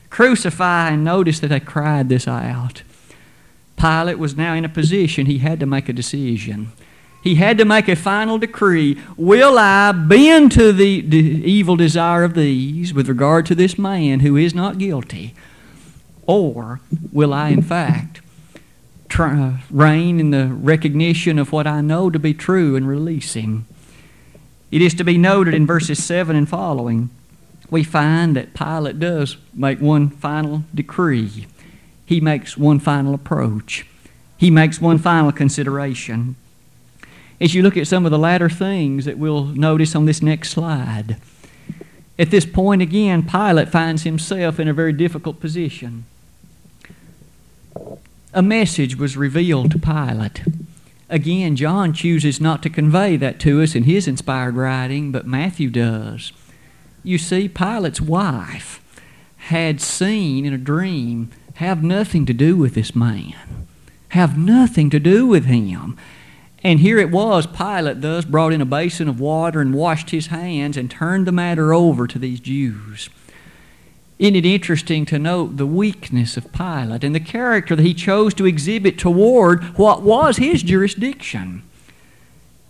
Crucify, 0.08 0.90
and 0.90 1.04
notice 1.04 1.40
that 1.40 1.48
they 1.48 1.60
cried 1.60 2.08
this 2.08 2.26
out. 2.26 2.82
Pilate 3.76 4.18
was 4.18 4.36
now 4.36 4.54
in 4.54 4.64
a 4.64 4.68
position 4.68 5.26
he 5.26 5.38
had 5.38 5.60
to 5.60 5.66
make 5.66 5.88
a 5.88 5.92
decision. 5.92 6.72
He 7.22 7.36
had 7.36 7.58
to 7.58 7.64
make 7.64 7.88
a 7.88 7.96
final 7.96 8.38
decree. 8.38 9.00
Will 9.16 9.58
I 9.58 9.92
bend 9.92 10.52
to 10.52 10.72
the, 10.72 11.00
the 11.00 11.16
evil 11.18 11.76
desire 11.76 12.22
of 12.22 12.34
these 12.34 12.94
with 12.94 13.08
regard 13.08 13.46
to 13.46 13.54
this 13.54 13.78
man 13.78 14.20
who 14.20 14.36
is 14.36 14.54
not 14.54 14.78
guilty? 14.78 15.34
Or 16.26 16.80
will 17.12 17.34
I, 17.34 17.48
in 17.48 17.62
fact, 17.62 18.20
try, 19.08 19.62
reign 19.70 20.20
in 20.20 20.30
the 20.30 20.46
recognition 20.46 21.38
of 21.38 21.52
what 21.52 21.66
I 21.66 21.80
know 21.80 22.10
to 22.10 22.18
be 22.18 22.34
true 22.34 22.76
and 22.76 22.86
release 22.86 23.34
him? 23.34 23.66
It 24.74 24.82
is 24.82 24.92
to 24.94 25.04
be 25.04 25.18
noted 25.18 25.54
in 25.54 25.68
verses 25.68 26.02
7 26.02 26.34
and 26.34 26.48
following, 26.48 27.10
we 27.70 27.84
find 27.84 28.34
that 28.34 28.54
Pilate 28.54 28.98
does 28.98 29.36
make 29.54 29.78
one 29.78 30.10
final 30.10 30.64
decree. 30.74 31.46
He 32.04 32.20
makes 32.20 32.58
one 32.58 32.80
final 32.80 33.14
approach. 33.14 33.86
He 34.36 34.50
makes 34.50 34.80
one 34.80 34.98
final 34.98 35.30
consideration 35.30 36.34
as 37.40 37.54
you 37.54 37.62
look 37.62 37.76
at 37.76 37.86
some 37.86 38.04
of 38.04 38.10
the 38.10 38.18
latter 38.18 38.50
things 38.50 39.04
that 39.04 39.16
we'll 39.16 39.44
notice 39.44 39.94
on 39.94 40.06
this 40.06 40.20
next 40.20 40.50
slide. 40.50 41.18
At 42.18 42.32
this 42.32 42.44
point, 42.44 42.82
again, 42.82 43.22
Pilate 43.22 43.68
finds 43.68 44.02
himself 44.02 44.58
in 44.58 44.66
a 44.66 44.74
very 44.74 44.92
difficult 44.92 45.38
position. 45.38 46.04
A 48.32 48.42
message 48.42 48.96
was 48.96 49.16
revealed 49.16 49.70
to 49.70 49.78
Pilate. 49.78 50.42
Again, 51.14 51.54
John 51.54 51.92
chooses 51.92 52.40
not 52.40 52.60
to 52.64 52.68
convey 52.68 53.16
that 53.18 53.38
to 53.38 53.62
us 53.62 53.76
in 53.76 53.84
his 53.84 54.08
inspired 54.08 54.56
writing, 54.56 55.12
but 55.12 55.28
Matthew 55.28 55.70
does. 55.70 56.32
You 57.04 57.18
see, 57.18 57.48
Pilate's 57.48 58.00
wife 58.00 58.82
had 59.36 59.80
seen 59.80 60.44
in 60.44 60.52
a 60.52 60.58
dream 60.58 61.30
have 61.54 61.84
nothing 61.84 62.26
to 62.26 62.34
do 62.34 62.56
with 62.56 62.74
this 62.74 62.96
man, 62.96 63.36
have 64.08 64.36
nothing 64.36 64.90
to 64.90 64.98
do 64.98 65.24
with 65.24 65.44
him. 65.44 65.96
And 66.64 66.80
here 66.80 66.98
it 66.98 67.12
was, 67.12 67.46
Pilate 67.46 68.00
thus 68.00 68.24
brought 68.24 68.52
in 68.52 68.60
a 68.60 68.66
basin 68.66 69.08
of 69.08 69.20
water 69.20 69.60
and 69.60 69.72
washed 69.72 70.10
his 70.10 70.26
hands 70.26 70.76
and 70.76 70.90
turned 70.90 71.28
the 71.28 71.32
matter 71.32 71.72
over 71.72 72.08
to 72.08 72.18
these 72.18 72.40
Jews. 72.40 73.08
Isn't 74.18 74.36
it 74.36 74.46
interesting 74.46 75.04
to 75.06 75.18
note 75.18 75.56
the 75.56 75.66
weakness 75.66 76.36
of 76.36 76.52
Pilate 76.52 77.02
and 77.02 77.14
the 77.14 77.20
character 77.20 77.74
that 77.74 77.82
he 77.82 77.94
chose 77.94 78.32
to 78.34 78.46
exhibit 78.46 78.98
toward 78.98 79.64
what 79.76 80.02
was 80.02 80.36
his 80.36 80.62
jurisdiction? 80.62 81.62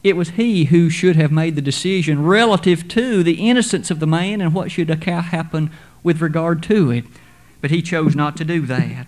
It 0.03 0.17
was 0.17 0.31
he 0.31 0.65
who 0.65 0.91
should 0.91 1.17
have 1.17 1.33
made 1.33 1.55
the 1.55 1.63
decision 1.63 2.25
relative 2.25 2.89
to 2.89 3.23
the 3.23 3.49
innocence 3.49 3.91
of 3.91 4.01
the 4.01 4.07
man 4.07 4.41
and 4.41 4.55
what 4.55 4.71
should 4.71 4.89
happen 4.89 5.71
with 6.03 6.21
regard 6.21 6.63
to 6.65 6.91
it. 6.91 7.05
But 7.61 7.71
he 7.71 7.83
chose 7.83 8.15
not 8.15 8.37
to 8.39 8.45
do 8.45 8.63
that. 8.67 9.07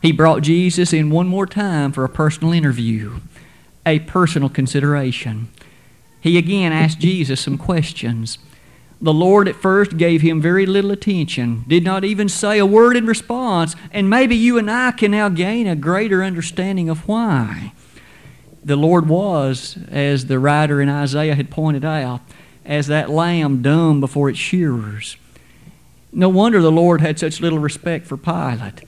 He 0.00 0.12
brought 0.12 0.42
Jesus 0.42 0.92
in 0.92 1.10
one 1.10 1.28
more 1.28 1.46
time 1.46 1.92
for 1.92 2.04
a 2.04 2.08
personal 2.08 2.52
interview 2.52 3.20
a 3.84 3.98
personal 4.00 4.48
consideration. 4.48 5.48
He 6.20 6.38
again 6.38 6.72
asked 6.72 7.00
Jesus 7.00 7.40
some 7.40 7.58
questions. 7.58 8.38
The 9.02 9.12
Lord 9.12 9.48
at 9.48 9.56
first 9.56 9.96
gave 9.96 10.22
him 10.22 10.40
very 10.40 10.64
little 10.64 10.92
attention, 10.92 11.64
did 11.66 11.82
not 11.82 12.04
even 12.04 12.28
say 12.28 12.60
a 12.60 12.64
word 12.64 12.96
in 12.96 13.04
response, 13.04 13.74
and 13.90 14.08
maybe 14.08 14.36
you 14.36 14.58
and 14.58 14.70
I 14.70 14.92
can 14.92 15.10
now 15.10 15.28
gain 15.28 15.66
a 15.66 15.74
greater 15.74 16.22
understanding 16.22 16.88
of 16.88 17.08
why. 17.08 17.72
The 18.64 18.76
Lord 18.76 19.08
was, 19.08 19.76
as 19.90 20.26
the 20.26 20.38
writer 20.38 20.80
in 20.80 20.88
Isaiah 20.88 21.34
had 21.34 21.50
pointed 21.50 21.84
out, 21.84 22.20
as 22.64 22.86
that 22.86 23.10
lamb 23.10 23.60
dumb 23.60 23.98
before 23.98 24.30
its 24.30 24.38
shearers. 24.38 25.16
No 26.12 26.28
wonder 26.28 26.62
the 26.62 26.70
Lord 26.70 27.00
had 27.00 27.18
such 27.18 27.40
little 27.40 27.58
respect 27.58 28.06
for 28.06 28.16
Pilate. 28.16 28.84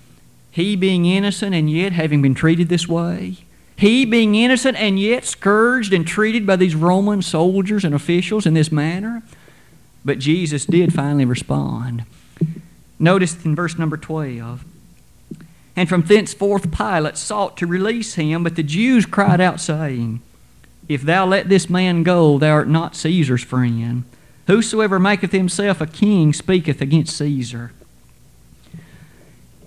He 0.52 0.76
being 0.76 1.06
innocent 1.06 1.56
and 1.56 1.68
yet 1.68 1.90
having 1.90 2.22
been 2.22 2.34
treated 2.34 2.68
this 2.68 2.86
way, 2.86 3.38
he 3.74 4.04
being 4.04 4.36
innocent 4.36 4.76
and 4.76 5.00
yet 5.00 5.24
scourged 5.24 5.92
and 5.92 6.06
treated 6.06 6.46
by 6.46 6.54
these 6.54 6.76
Roman 6.76 7.20
soldiers 7.20 7.84
and 7.84 7.96
officials 7.96 8.46
in 8.46 8.54
this 8.54 8.70
manner. 8.70 9.24
But 10.04 10.18
Jesus 10.18 10.66
did 10.66 10.92
finally 10.92 11.24
respond. 11.24 12.04
Notice 12.98 13.44
in 13.44 13.54
verse 13.54 13.78
number 13.78 13.96
12. 13.96 14.64
And 15.76 15.88
from 15.88 16.02
thenceforth 16.02 16.70
Pilate 16.70 17.16
sought 17.16 17.56
to 17.56 17.66
release 17.66 18.14
him, 18.14 18.44
but 18.44 18.56
the 18.56 18.62
Jews 18.62 19.06
cried 19.06 19.40
out, 19.40 19.60
saying, 19.60 20.20
If 20.88 21.02
thou 21.02 21.26
let 21.26 21.48
this 21.48 21.68
man 21.68 22.02
go, 22.02 22.38
thou 22.38 22.50
art 22.50 22.68
not 22.68 22.94
Caesar's 22.96 23.42
friend. 23.42 24.04
Whosoever 24.46 25.00
maketh 25.00 25.32
himself 25.32 25.80
a 25.80 25.86
king 25.86 26.32
speaketh 26.32 26.80
against 26.80 27.16
Caesar 27.16 27.72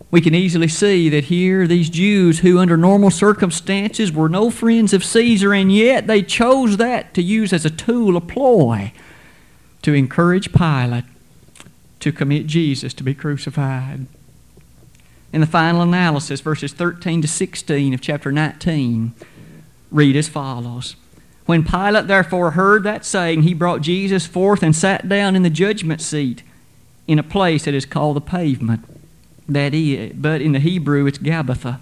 we 0.10 0.22
can 0.22 0.34
easily 0.34 0.70
see 0.70 1.10
that 1.10 1.26
here 1.26 1.68
these 1.68 1.90
Jews, 1.90 2.40
who 2.40 2.60
under 2.60 2.78
normal 2.78 3.12
circumstances 3.12 4.12
were 4.12 4.30
no 4.30 4.50
friends 4.50 4.94
of 4.94 5.04
Caesar, 5.04 5.54
and 5.54 5.72
yet 5.72 6.08
they 6.08 6.24
chose 6.24 6.78
that 6.78 7.14
to 7.16 7.22
use 7.22 7.52
as 7.52 7.66
a 7.66 7.70
tool, 7.70 8.16
a 8.16 8.22
ploy, 8.22 8.94
to 9.88 9.94
encourage 9.94 10.52
Pilate 10.52 11.06
to 12.02 12.12
commit 12.12 12.46
Jesus 12.46 12.94
to 12.94 13.04
be 13.04 13.14
crucified. 13.14 14.06
In 15.32 15.40
the 15.40 15.48
final 15.48 15.82
analysis, 15.82 16.42
verses 16.42 16.74
13 16.74 17.22
to 17.22 17.28
16 17.30 17.94
of 17.94 18.02
chapter 18.02 18.34
19 18.34 19.14
read 19.90 20.18
as 20.18 20.28
follows. 20.28 20.98
When 21.46 21.64
Pilate 21.64 22.08
therefore 22.08 22.52
heard 22.52 22.84
that 22.84 23.06
saying, 23.06 23.44
he 23.44 23.54
brought 23.54 23.80
Jesus 23.80 24.26
forth 24.26 24.62
and 24.62 24.76
sat 24.76 25.08
down 25.08 25.38
in 25.38 25.44
the 25.44 25.50
judgment 25.50 26.02
seat 26.02 26.44
in 27.08 27.18
a 27.18 27.24
place 27.24 27.64
that 27.64 27.74
is 27.74 27.86
called 27.86 28.18
the 28.18 28.22
pavement 28.22 28.84
that 29.48 29.74
is, 29.74 30.12
but 30.18 30.42
in 30.42 30.52
the 30.52 30.60
Hebrew 30.60 31.06
it's 31.06 31.18
Gabbatha. 31.18 31.80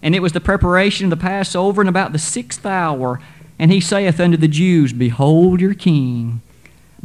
And 0.00 0.14
it 0.14 0.22
was 0.22 0.32
the 0.32 0.40
preparation 0.40 1.04
of 1.04 1.10
the 1.10 1.22
Passover 1.22 1.82
in 1.82 1.88
about 1.88 2.12
the 2.12 2.18
sixth 2.18 2.64
hour. 2.64 3.20
And 3.58 3.70
he 3.70 3.80
saith 3.82 4.20
unto 4.20 4.38
the 4.38 4.48
Jews, 4.48 4.94
Behold 4.94 5.60
your 5.60 5.74
king. 5.74 6.40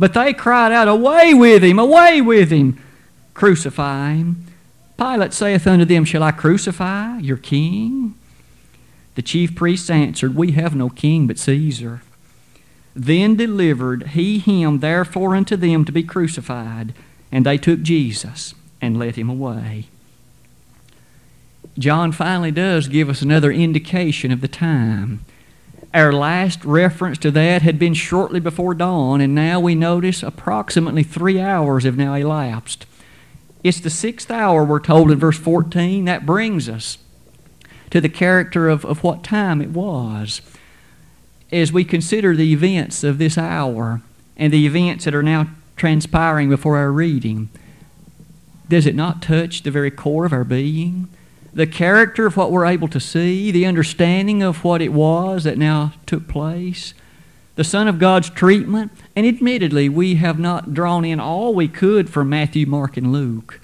But 0.01 0.15
they 0.15 0.33
cried 0.33 0.71
out, 0.71 0.87
Away 0.87 1.35
with 1.35 1.63
him, 1.63 1.77
away 1.77 2.21
with 2.21 2.49
him, 2.49 2.81
crucify 3.35 4.13
him. 4.13 4.47
Pilate 4.97 5.31
saith 5.31 5.67
unto 5.67 5.85
them, 5.85 6.05
Shall 6.05 6.23
I 6.23 6.31
crucify 6.31 7.19
your 7.19 7.37
king? 7.37 8.15
The 9.13 9.21
chief 9.21 9.53
priests 9.53 9.91
answered, 9.91 10.33
We 10.33 10.53
have 10.53 10.75
no 10.75 10.89
king 10.89 11.27
but 11.27 11.37
Caesar. 11.37 12.01
Then 12.95 13.35
delivered 13.35 14.07
he 14.13 14.39
him 14.39 14.79
therefore 14.79 15.35
unto 15.35 15.55
them 15.55 15.85
to 15.85 15.91
be 15.91 16.01
crucified, 16.01 16.95
and 17.31 17.45
they 17.45 17.59
took 17.59 17.83
Jesus 17.83 18.55
and 18.81 18.97
led 18.97 19.17
him 19.17 19.29
away. 19.29 19.85
John 21.77 22.11
finally 22.11 22.49
does 22.49 22.87
give 22.87 23.07
us 23.07 23.21
another 23.21 23.51
indication 23.51 24.31
of 24.31 24.41
the 24.41 24.47
time. 24.47 25.23
Our 25.93 26.13
last 26.13 26.63
reference 26.63 27.17
to 27.19 27.31
that 27.31 27.63
had 27.63 27.77
been 27.77 27.93
shortly 27.93 28.39
before 28.39 28.73
dawn, 28.73 29.19
and 29.19 29.35
now 29.35 29.59
we 29.59 29.75
notice 29.75 30.23
approximately 30.23 31.03
three 31.03 31.39
hours 31.39 31.83
have 31.83 31.97
now 31.97 32.13
elapsed. 32.13 32.85
It's 33.61 33.81
the 33.81 33.89
sixth 33.89 34.31
hour, 34.31 34.63
we're 34.63 34.79
told 34.79 35.11
in 35.11 35.19
verse 35.19 35.37
14. 35.37 36.05
That 36.05 36.25
brings 36.25 36.69
us 36.69 36.97
to 37.89 37.99
the 37.99 38.09
character 38.09 38.69
of, 38.69 38.85
of 38.85 39.03
what 39.03 39.23
time 39.23 39.61
it 39.61 39.71
was. 39.71 40.41
As 41.51 41.73
we 41.73 41.83
consider 41.83 42.37
the 42.37 42.53
events 42.53 43.03
of 43.03 43.17
this 43.17 43.37
hour 43.37 44.01
and 44.37 44.53
the 44.53 44.65
events 44.65 45.03
that 45.03 45.13
are 45.13 45.21
now 45.21 45.47
transpiring 45.75 46.49
before 46.49 46.77
our 46.77 46.91
reading, 46.91 47.49
does 48.69 48.85
it 48.85 48.95
not 48.95 49.21
touch 49.21 49.63
the 49.63 49.71
very 49.71 49.91
core 49.91 50.25
of 50.25 50.31
our 50.31 50.45
being? 50.45 51.09
The 51.53 51.67
character 51.67 52.25
of 52.25 52.37
what 52.37 52.51
we're 52.51 52.65
able 52.65 52.87
to 52.89 52.99
see, 52.99 53.51
the 53.51 53.65
understanding 53.65 54.41
of 54.41 54.63
what 54.63 54.81
it 54.81 54.93
was 54.93 55.43
that 55.43 55.57
now 55.57 55.93
took 56.05 56.27
place, 56.27 56.93
the 57.55 57.63
Son 57.65 57.87
of 57.87 57.99
God's 57.99 58.29
treatment, 58.29 58.91
and 59.15 59.25
admittedly, 59.25 59.89
we 59.89 60.15
have 60.15 60.39
not 60.39 60.73
drawn 60.73 61.03
in 61.03 61.19
all 61.19 61.53
we 61.53 61.67
could 61.67 62.09
from 62.09 62.29
Matthew, 62.29 62.65
Mark, 62.65 62.95
and 62.95 63.11
Luke, 63.11 63.59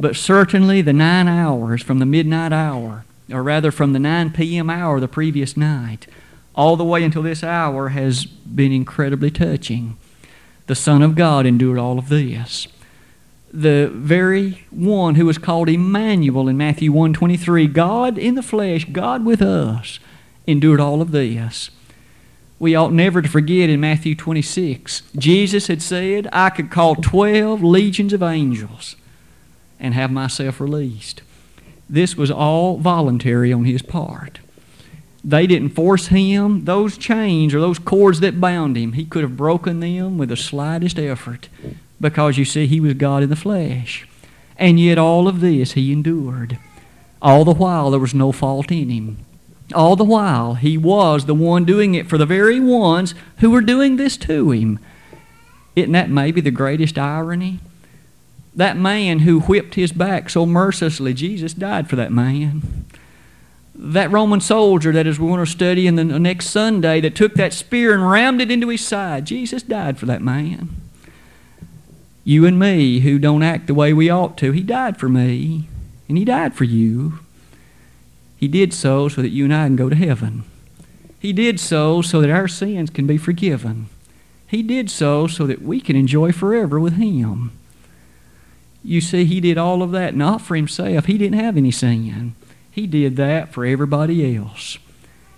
but 0.00 0.16
certainly 0.16 0.82
the 0.82 0.92
nine 0.92 1.28
hours 1.28 1.82
from 1.82 2.00
the 2.00 2.06
midnight 2.06 2.52
hour, 2.52 3.04
or 3.30 3.42
rather 3.44 3.70
from 3.70 3.92
the 3.92 4.00
9 4.00 4.32
p.m. 4.32 4.68
hour 4.68 4.98
the 4.98 5.06
previous 5.06 5.56
night, 5.56 6.08
all 6.56 6.76
the 6.76 6.84
way 6.84 7.04
until 7.04 7.22
this 7.22 7.44
hour 7.44 7.90
has 7.90 8.26
been 8.26 8.72
incredibly 8.72 9.30
touching. 9.30 9.96
The 10.66 10.74
Son 10.74 11.02
of 11.02 11.14
God 11.14 11.46
endured 11.46 11.78
all 11.78 11.98
of 11.98 12.08
this 12.08 12.66
the 13.52 13.90
very 13.92 14.64
one 14.70 15.16
who 15.16 15.26
was 15.26 15.38
called 15.38 15.68
Emmanuel 15.68 16.48
in 16.48 16.56
Matthew 16.56 16.90
1:23, 16.90 17.66
God 17.66 18.16
in 18.16 18.34
the 18.34 18.42
flesh, 18.42 18.86
God 18.86 19.24
with 19.24 19.42
us, 19.42 20.00
endured 20.46 20.80
all 20.80 21.02
of 21.02 21.10
this. 21.10 21.70
We 22.58 22.74
ought 22.74 22.92
never 22.92 23.20
to 23.20 23.28
forget 23.28 23.68
in 23.68 23.80
Matthew 23.80 24.14
26, 24.14 25.02
Jesus 25.16 25.66
had 25.66 25.82
said, 25.82 26.28
I 26.32 26.48
could 26.48 26.70
call 26.70 26.94
12 26.94 27.62
legions 27.62 28.12
of 28.12 28.22
angels, 28.22 28.94
and 29.80 29.94
have 29.94 30.12
myself 30.12 30.60
released. 30.60 31.22
This 31.90 32.16
was 32.16 32.30
all 32.30 32.78
voluntary 32.78 33.52
on 33.52 33.64
his 33.64 33.82
part. 33.82 34.38
They 35.24 35.46
didn't 35.46 35.70
force 35.70 36.06
him. 36.06 36.64
Those 36.64 36.96
chains 36.96 37.52
or 37.52 37.60
those 37.60 37.78
cords 37.78 38.20
that 38.20 38.40
bound 38.40 38.76
him, 38.76 38.92
he 38.92 39.04
could 39.04 39.22
have 39.22 39.36
broken 39.36 39.80
them 39.80 40.16
with 40.16 40.30
the 40.30 40.36
slightest 40.36 40.98
effort 40.98 41.48
because 42.02 42.36
you 42.36 42.44
see, 42.44 42.66
he 42.66 42.80
was 42.80 42.94
God 42.94 43.22
in 43.22 43.30
the 43.30 43.36
flesh. 43.36 44.06
And 44.58 44.78
yet, 44.78 44.98
all 44.98 45.28
of 45.28 45.40
this 45.40 45.72
he 45.72 45.92
endured. 45.92 46.58
All 47.22 47.44
the 47.44 47.54
while, 47.54 47.90
there 47.90 48.00
was 48.00 48.12
no 48.12 48.32
fault 48.32 48.70
in 48.70 48.90
him. 48.90 49.18
All 49.72 49.96
the 49.96 50.04
while, 50.04 50.54
he 50.54 50.76
was 50.76 51.24
the 51.24 51.34
one 51.34 51.64
doing 51.64 51.94
it 51.94 52.08
for 52.08 52.18
the 52.18 52.26
very 52.26 52.60
ones 52.60 53.14
who 53.38 53.50
were 53.50 53.60
doing 53.60 53.96
this 53.96 54.16
to 54.18 54.50
him. 54.50 54.80
Isn't 55.76 55.92
that 55.92 56.10
maybe 56.10 56.40
the 56.40 56.50
greatest 56.50 56.98
irony? 56.98 57.60
That 58.54 58.76
man 58.76 59.20
who 59.20 59.40
whipped 59.40 59.76
his 59.76 59.92
back 59.92 60.28
so 60.28 60.44
mercilessly, 60.44 61.14
Jesus 61.14 61.54
died 61.54 61.88
for 61.88 61.96
that 61.96 62.12
man. 62.12 62.84
That 63.74 64.10
Roman 64.10 64.40
soldier 64.40 64.92
that 64.92 65.06
is 65.06 65.18
we 65.18 65.28
want 65.28 65.46
to 65.46 65.50
study 65.50 65.86
in 65.86 65.94
the 65.94 66.04
next 66.04 66.48
Sunday 66.48 67.00
that 67.00 67.14
took 67.14 67.34
that 67.34 67.54
spear 67.54 67.94
and 67.94 68.10
rammed 68.10 68.42
it 68.42 68.50
into 68.50 68.68
his 68.68 68.84
side, 68.84 69.24
Jesus 69.24 69.62
died 69.62 69.96
for 69.96 70.06
that 70.06 70.20
man. 70.20 70.81
You 72.24 72.46
and 72.46 72.58
me 72.58 73.00
who 73.00 73.18
don't 73.18 73.42
act 73.42 73.66
the 73.66 73.74
way 73.74 73.92
we 73.92 74.08
ought 74.08 74.36
to, 74.38 74.52
he 74.52 74.62
died 74.62 74.96
for 74.96 75.08
me, 75.08 75.68
and 76.08 76.16
he 76.16 76.24
died 76.24 76.54
for 76.54 76.64
you. 76.64 77.18
He 78.36 78.48
did 78.48 78.72
so 78.72 79.08
so 79.08 79.22
that 79.22 79.30
you 79.30 79.44
and 79.44 79.54
I 79.54 79.66
can 79.66 79.76
go 79.76 79.88
to 79.88 79.96
heaven. 79.96 80.44
He 81.18 81.32
did 81.32 81.60
so 81.60 82.02
so 82.02 82.20
that 82.20 82.30
our 82.30 82.48
sins 82.48 82.90
can 82.90 83.06
be 83.06 83.16
forgiven. 83.16 83.88
He 84.46 84.62
did 84.62 84.90
so 84.90 85.26
so 85.26 85.46
that 85.46 85.62
we 85.62 85.80
can 85.80 85.96
enjoy 85.96 86.32
forever 86.32 86.78
with 86.78 86.94
Him. 86.94 87.52
You 88.84 89.00
see, 89.00 89.24
He 89.24 89.40
did 89.40 89.58
all 89.58 89.82
of 89.82 89.92
that 89.92 90.14
not 90.14 90.40
for 90.42 90.56
Himself. 90.56 91.06
He 91.06 91.18
didn't 91.18 91.38
have 91.38 91.56
any 91.56 91.70
sin. 91.70 92.34
He 92.70 92.86
did 92.86 93.16
that 93.16 93.52
for 93.52 93.64
everybody 93.64 94.36
else. 94.36 94.78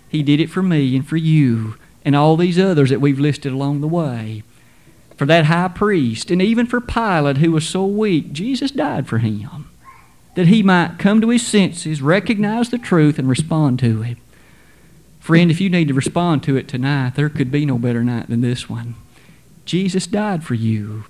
He 0.09 0.23
did 0.23 0.39
it 0.39 0.49
for 0.49 0.63
me 0.63 0.95
and 0.95 1.07
for 1.07 1.17
you 1.17 1.75
and 2.03 2.15
all 2.15 2.37
these 2.37 2.59
others 2.59 2.89
that 2.89 3.01
we've 3.01 3.19
listed 3.19 3.51
along 3.51 3.81
the 3.81 3.87
way. 3.87 4.43
For 5.17 5.25
that 5.25 5.45
high 5.45 5.69
priest 5.69 6.29
and 6.29 6.41
even 6.41 6.65
for 6.65 6.81
Pilate, 6.81 7.37
who 7.37 7.51
was 7.51 7.67
so 7.67 7.85
weak, 7.85 8.33
Jesus 8.33 8.71
died 8.71 9.07
for 9.07 9.19
him 9.19 9.69
that 10.35 10.47
he 10.47 10.61
might 10.61 10.99
come 10.99 11.21
to 11.21 11.29
his 11.29 11.47
senses, 11.47 12.01
recognize 12.01 12.69
the 12.69 12.77
truth, 12.77 13.17
and 13.17 13.27
respond 13.27 13.79
to 13.79 14.03
it. 14.03 14.17
Friend, 15.19 15.49
if 15.49 15.59
you 15.59 15.69
need 15.69 15.87
to 15.87 15.93
respond 15.93 16.43
to 16.43 16.55
it 16.55 16.67
tonight, 16.67 17.15
there 17.15 17.29
could 17.29 17.51
be 17.51 17.65
no 17.65 17.79
better 17.79 18.03
night 18.03 18.27
than 18.27 18.41
this 18.41 18.69
one. 18.69 18.95
Jesus 19.63 20.05
died 20.05 20.43
for 20.43 20.53
you. 20.53 21.05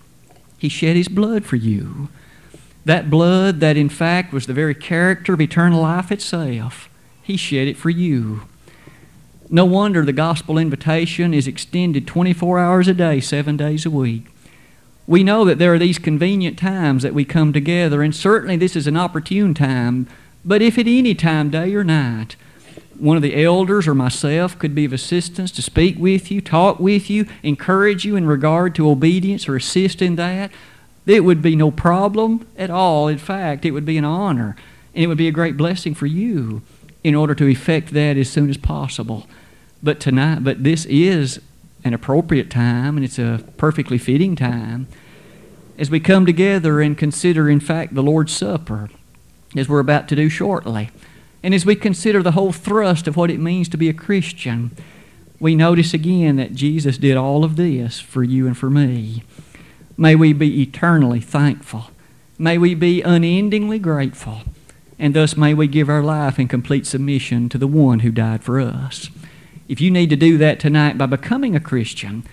He 0.57 0.69
shed 0.69 0.95
his 0.95 1.09
blood 1.09 1.43
for 1.43 1.57
you. 1.57 2.07
That 2.85 3.09
blood 3.09 3.59
that 3.59 3.75
in 3.75 3.89
fact 3.89 4.31
was 4.31 4.45
the 4.45 4.53
very 4.53 4.75
character 4.75 5.33
of 5.33 5.41
eternal 5.41 5.81
life 5.81 6.11
itself. 6.11 6.87
He 7.21 7.35
shed 7.35 7.67
it 7.67 7.77
for 7.77 7.89
you. 7.89 8.43
No 9.49 9.65
wonder 9.65 10.03
the 10.03 10.13
gospel 10.13 10.57
invitation 10.57 11.33
is 11.33 11.47
extended 11.47 12.07
24 12.07 12.57
hours 12.57 12.87
a 12.87 12.93
day, 12.95 13.19
seven 13.19 13.55
days 13.55 13.85
a 13.85 13.91
week. 13.91 14.25
We 15.05 15.23
know 15.23 15.45
that 15.45 15.59
there 15.59 15.73
are 15.73 15.79
these 15.79 15.99
convenient 15.99 16.57
times 16.57 17.03
that 17.03 17.13
we 17.13 17.25
come 17.25 17.53
together, 17.53 18.01
and 18.01 18.15
certainly 18.15 18.57
this 18.57 18.75
is 18.75 18.87
an 18.87 18.97
opportune 18.97 19.53
time. 19.53 20.07
But 20.43 20.63
if 20.63 20.79
at 20.79 20.87
any 20.87 21.13
time, 21.13 21.51
day 21.51 21.75
or 21.75 21.83
night, 21.83 22.35
one 22.97 23.17
of 23.17 23.21
the 23.21 23.43
elders 23.43 23.87
or 23.87 23.93
myself 23.93 24.57
could 24.57 24.73
be 24.73 24.85
of 24.85 24.93
assistance 24.93 25.51
to 25.51 25.61
speak 25.61 25.97
with 25.99 26.31
you, 26.31 26.41
talk 26.41 26.79
with 26.79 27.09
you, 27.11 27.27
encourage 27.43 28.03
you 28.03 28.15
in 28.15 28.25
regard 28.25 28.73
to 28.75 28.89
obedience 28.89 29.47
or 29.47 29.55
assist 29.55 30.01
in 30.01 30.15
that, 30.15 30.49
it 31.05 31.23
would 31.23 31.43
be 31.43 31.55
no 31.55 31.69
problem 31.69 32.47
at 32.57 32.71
all. 32.71 33.07
In 33.07 33.19
fact, 33.19 33.63
it 33.63 33.71
would 33.71 33.85
be 33.85 33.99
an 33.99 34.05
honor, 34.05 34.55
and 34.95 35.03
it 35.03 35.07
would 35.07 35.19
be 35.19 35.27
a 35.27 35.31
great 35.31 35.55
blessing 35.55 35.93
for 35.93 36.07
you 36.07 36.63
in 37.05 37.13
order 37.13 37.35
to 37.35 37.47
effect 37.47 37.91
that 37.91 38.17
as 38.17 38.27
soon 38.27 38.49
as 38.49 38.57
possible. 38.57 39.27
But 39.83 39.99
tonight, 39.99 40.43
but 40.43 40.63
this 40.63 40.85
is 40.85 41.39
an 41.83 41.93
appropriate 41.93 42.49
time, 42.49 42.97
and 42.97 43.05
it's 43.05 43.19
a 43.19 43.43
perfectly 43.57 43.99
fitting 43.99 44.35
time 44.35 44.87
as 45.77 45.91
we 45.91 45.99
come 45.99 46.25
together 46.25 46.81
and 46.81 46.97
consider, 46.97 47.47
in 47.47 47.59
fact, 47.59 47.93
the 47.93 48.01
Lord's 48.01 48.33
Supper, 48.33 48.89
as 49.55 49.69
we're 49.69 49.81
about 49.81 50.07
to 50.07 50.15
do 50.15 50.29
shortly. 50.29 50.89
And 51.43 51.53
as 51.53 51.63
we 51.63 51.75
consider 51.75 52.23
the 52.23 52.31
whole 52.31 52.51
thrust 52.51 53.07
of 53.07 53.15
what 53.15 53.29
it 53.29 53.39
means 53.39 53.69
to 53.69 53.77
be 53.77 53.87
a 53.87 53.93
Christian, 53.93 54.71
we 55.39 55.53
notice 55.53 55.93
again 55.93 56.37
that 56.37 56.55
Jesus 56.55 56.97
did 56.97 57.17
all 57.17 57.43
of 57.43 57.55
this 57.55 57.99
for 57.99 58.23
you 58.23 58.47
and 58.47 58.57
for 58.57 58.71
me. 58.71 59.21
May 59.95 60.15
we 60.15 60.33
be 60.33 60.63
eternally 60.63 61.21
thankful. 61.21 61.91
May 62.39 62.57
we 62.57 62.73
be 62.73 63.03
unendingly 63.03 63.77
grateful. 63.77 64.41
And 64.97 65.13
thus 65.13 65.35
may 65.35 65.53
we 65.53 65.67
give 65.67 65.89
our 65.89 66.01
life 66.01 66.39
in 66.39 66.47
complete 66.47 66.85
submission 66.85 67.49
to 67.49 67.57
the 67.57 67.67
one 67.67 67.99
who 67.99 68.11
died 68.11 68.43
for 68.43 68.59
us. 68.59 69.09
If 69.67 69.81
you 69.81 69.91
need 69.91 70.09
to 70.11 70.15
do 70.15 70.37
that 70.37 70.59
tonight 70.59 70.97
by 70.97 71.05
becoming 71.05 71.55
a 71.55 71.59
Christian, 71.59 72.23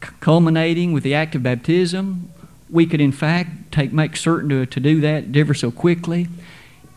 culminating 0.00 0.92
with 0.92 1.02
the 1.02 1.14
act 1.14 1.34
of 1.34 1.42
baptism, 1.42 2.30
we 2.70 2.86
could 2.86 3.00
in 3.00 3.12
fact 3.12 3.72
take 3.72 3.92
make 3.92 4.16
certain 4.16 4.48
to, 4.50 4.66
to 4.66 4.80
do 4.80 5.00
that 5.00 5.24
ever 5.36 5.54
so 5.54 5.70
quickly. 5.70 6.28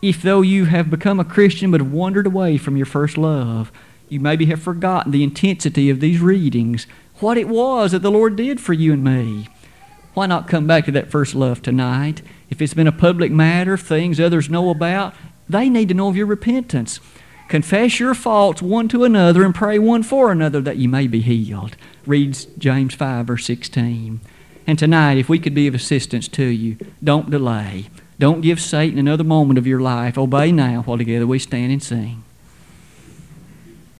If 0.00 0.22
though 0.22 0.42
you 0.42 0.64
have 0.64 0.90
become 0.90 1.20
a 1.20 1.24
Christian 1.24 1.70
but 1.70 1.80
have 1.80 1.92
wandered 1.92 2.26
away 2.26 2.58
from 2.58 2.76
your 2.76 2.86
first 2.86 3.16
love, 3.16 3.70
you 4.08 4.18
maybe 4.18 4.46
have 4.46 4.60
forgotten 4.60 5.12
the 5.12 5.22
intensity 5.22 5.88
of 5.88 6.00
these 6.00 6.20
readings, 6.20 6.86
what 7.20 7.38
it 7.38 7.48
was 7.48 7.92
that 7.92 8.00
the 8.00 8.10
Lord 8.10 8.36
did 8.36 8.60
for 8.60 8.72
you 8.72 8.92
and 8.92 9.04
me. 9.04 9.48
Why 10.14 10.26
not 10.26 10.48
come 10.48 10.66
back 10.66 10.84
to 10.84 10.92
that 10.92 11.10
first 11.10 11.34
love 11.34 11.62
tonight? 11.62 12.22
If 12.50 12.60
it's 12.60 12.74
been 12.74 12.86
a 12.86 12.92
public 12.92 13.32
matter, 13.32 13.78
things 13.78 14.20
others 14.20 14.50
know 14.50 14.70
about, 14.70 15.14
they 15.48 15.68
need 15.68 15.88
to 15.88 15.94
know 15.94 16.08
of 16.08 16.16
your 16.16 16.26
repentance. 16.26 17.00
Confess 17.48 17.98
your 17.98 18.14
faults 18.14 18.62
one 18.62 18.88
to 18.88 19.04
another 19.04 19.44
and 19.44 19.54
pray 19.54 19.78
one 19.78 20.02
for 20.02 20.30
another 20.30 20.60
that 20.60 20.76
you 20.76 20.88
may 20.88 21.06
be 21.06 21.20
healed. 21.20 21.76
Reads 22.06 22.46
James 22.58 22.94
5, 22.94 23.26
verse 23.26 23.46
16. 23.46 24.20
And 24.66 24.78
tonight, 24.78 25.18
if 25.18 25.28
we 25.28 25.38
could 25.38 25.54
be 25.54 25.66
of 25.66 25.74
assistance 25.74 26.28
to 26.28 26.44
you, 26.44 26.76
don't 27.02 27.30
delay. 27.30 27.86
Don't 28.18 28.40
give 28.40 28.60
Satan 28.60 28.98
another 28.98 29.24
moment 29.24 29.58
of 29.58 29.66
your 29.66 29.80
life. 29.80 30.16
Obey 30.16 30.52
now 30.52 30.82
while 30.82 30.98
together 30.98 31.26
we 31.26 31.38
stand 31.38 31.72
and 31.72 31.82
sing. 31.82 32.22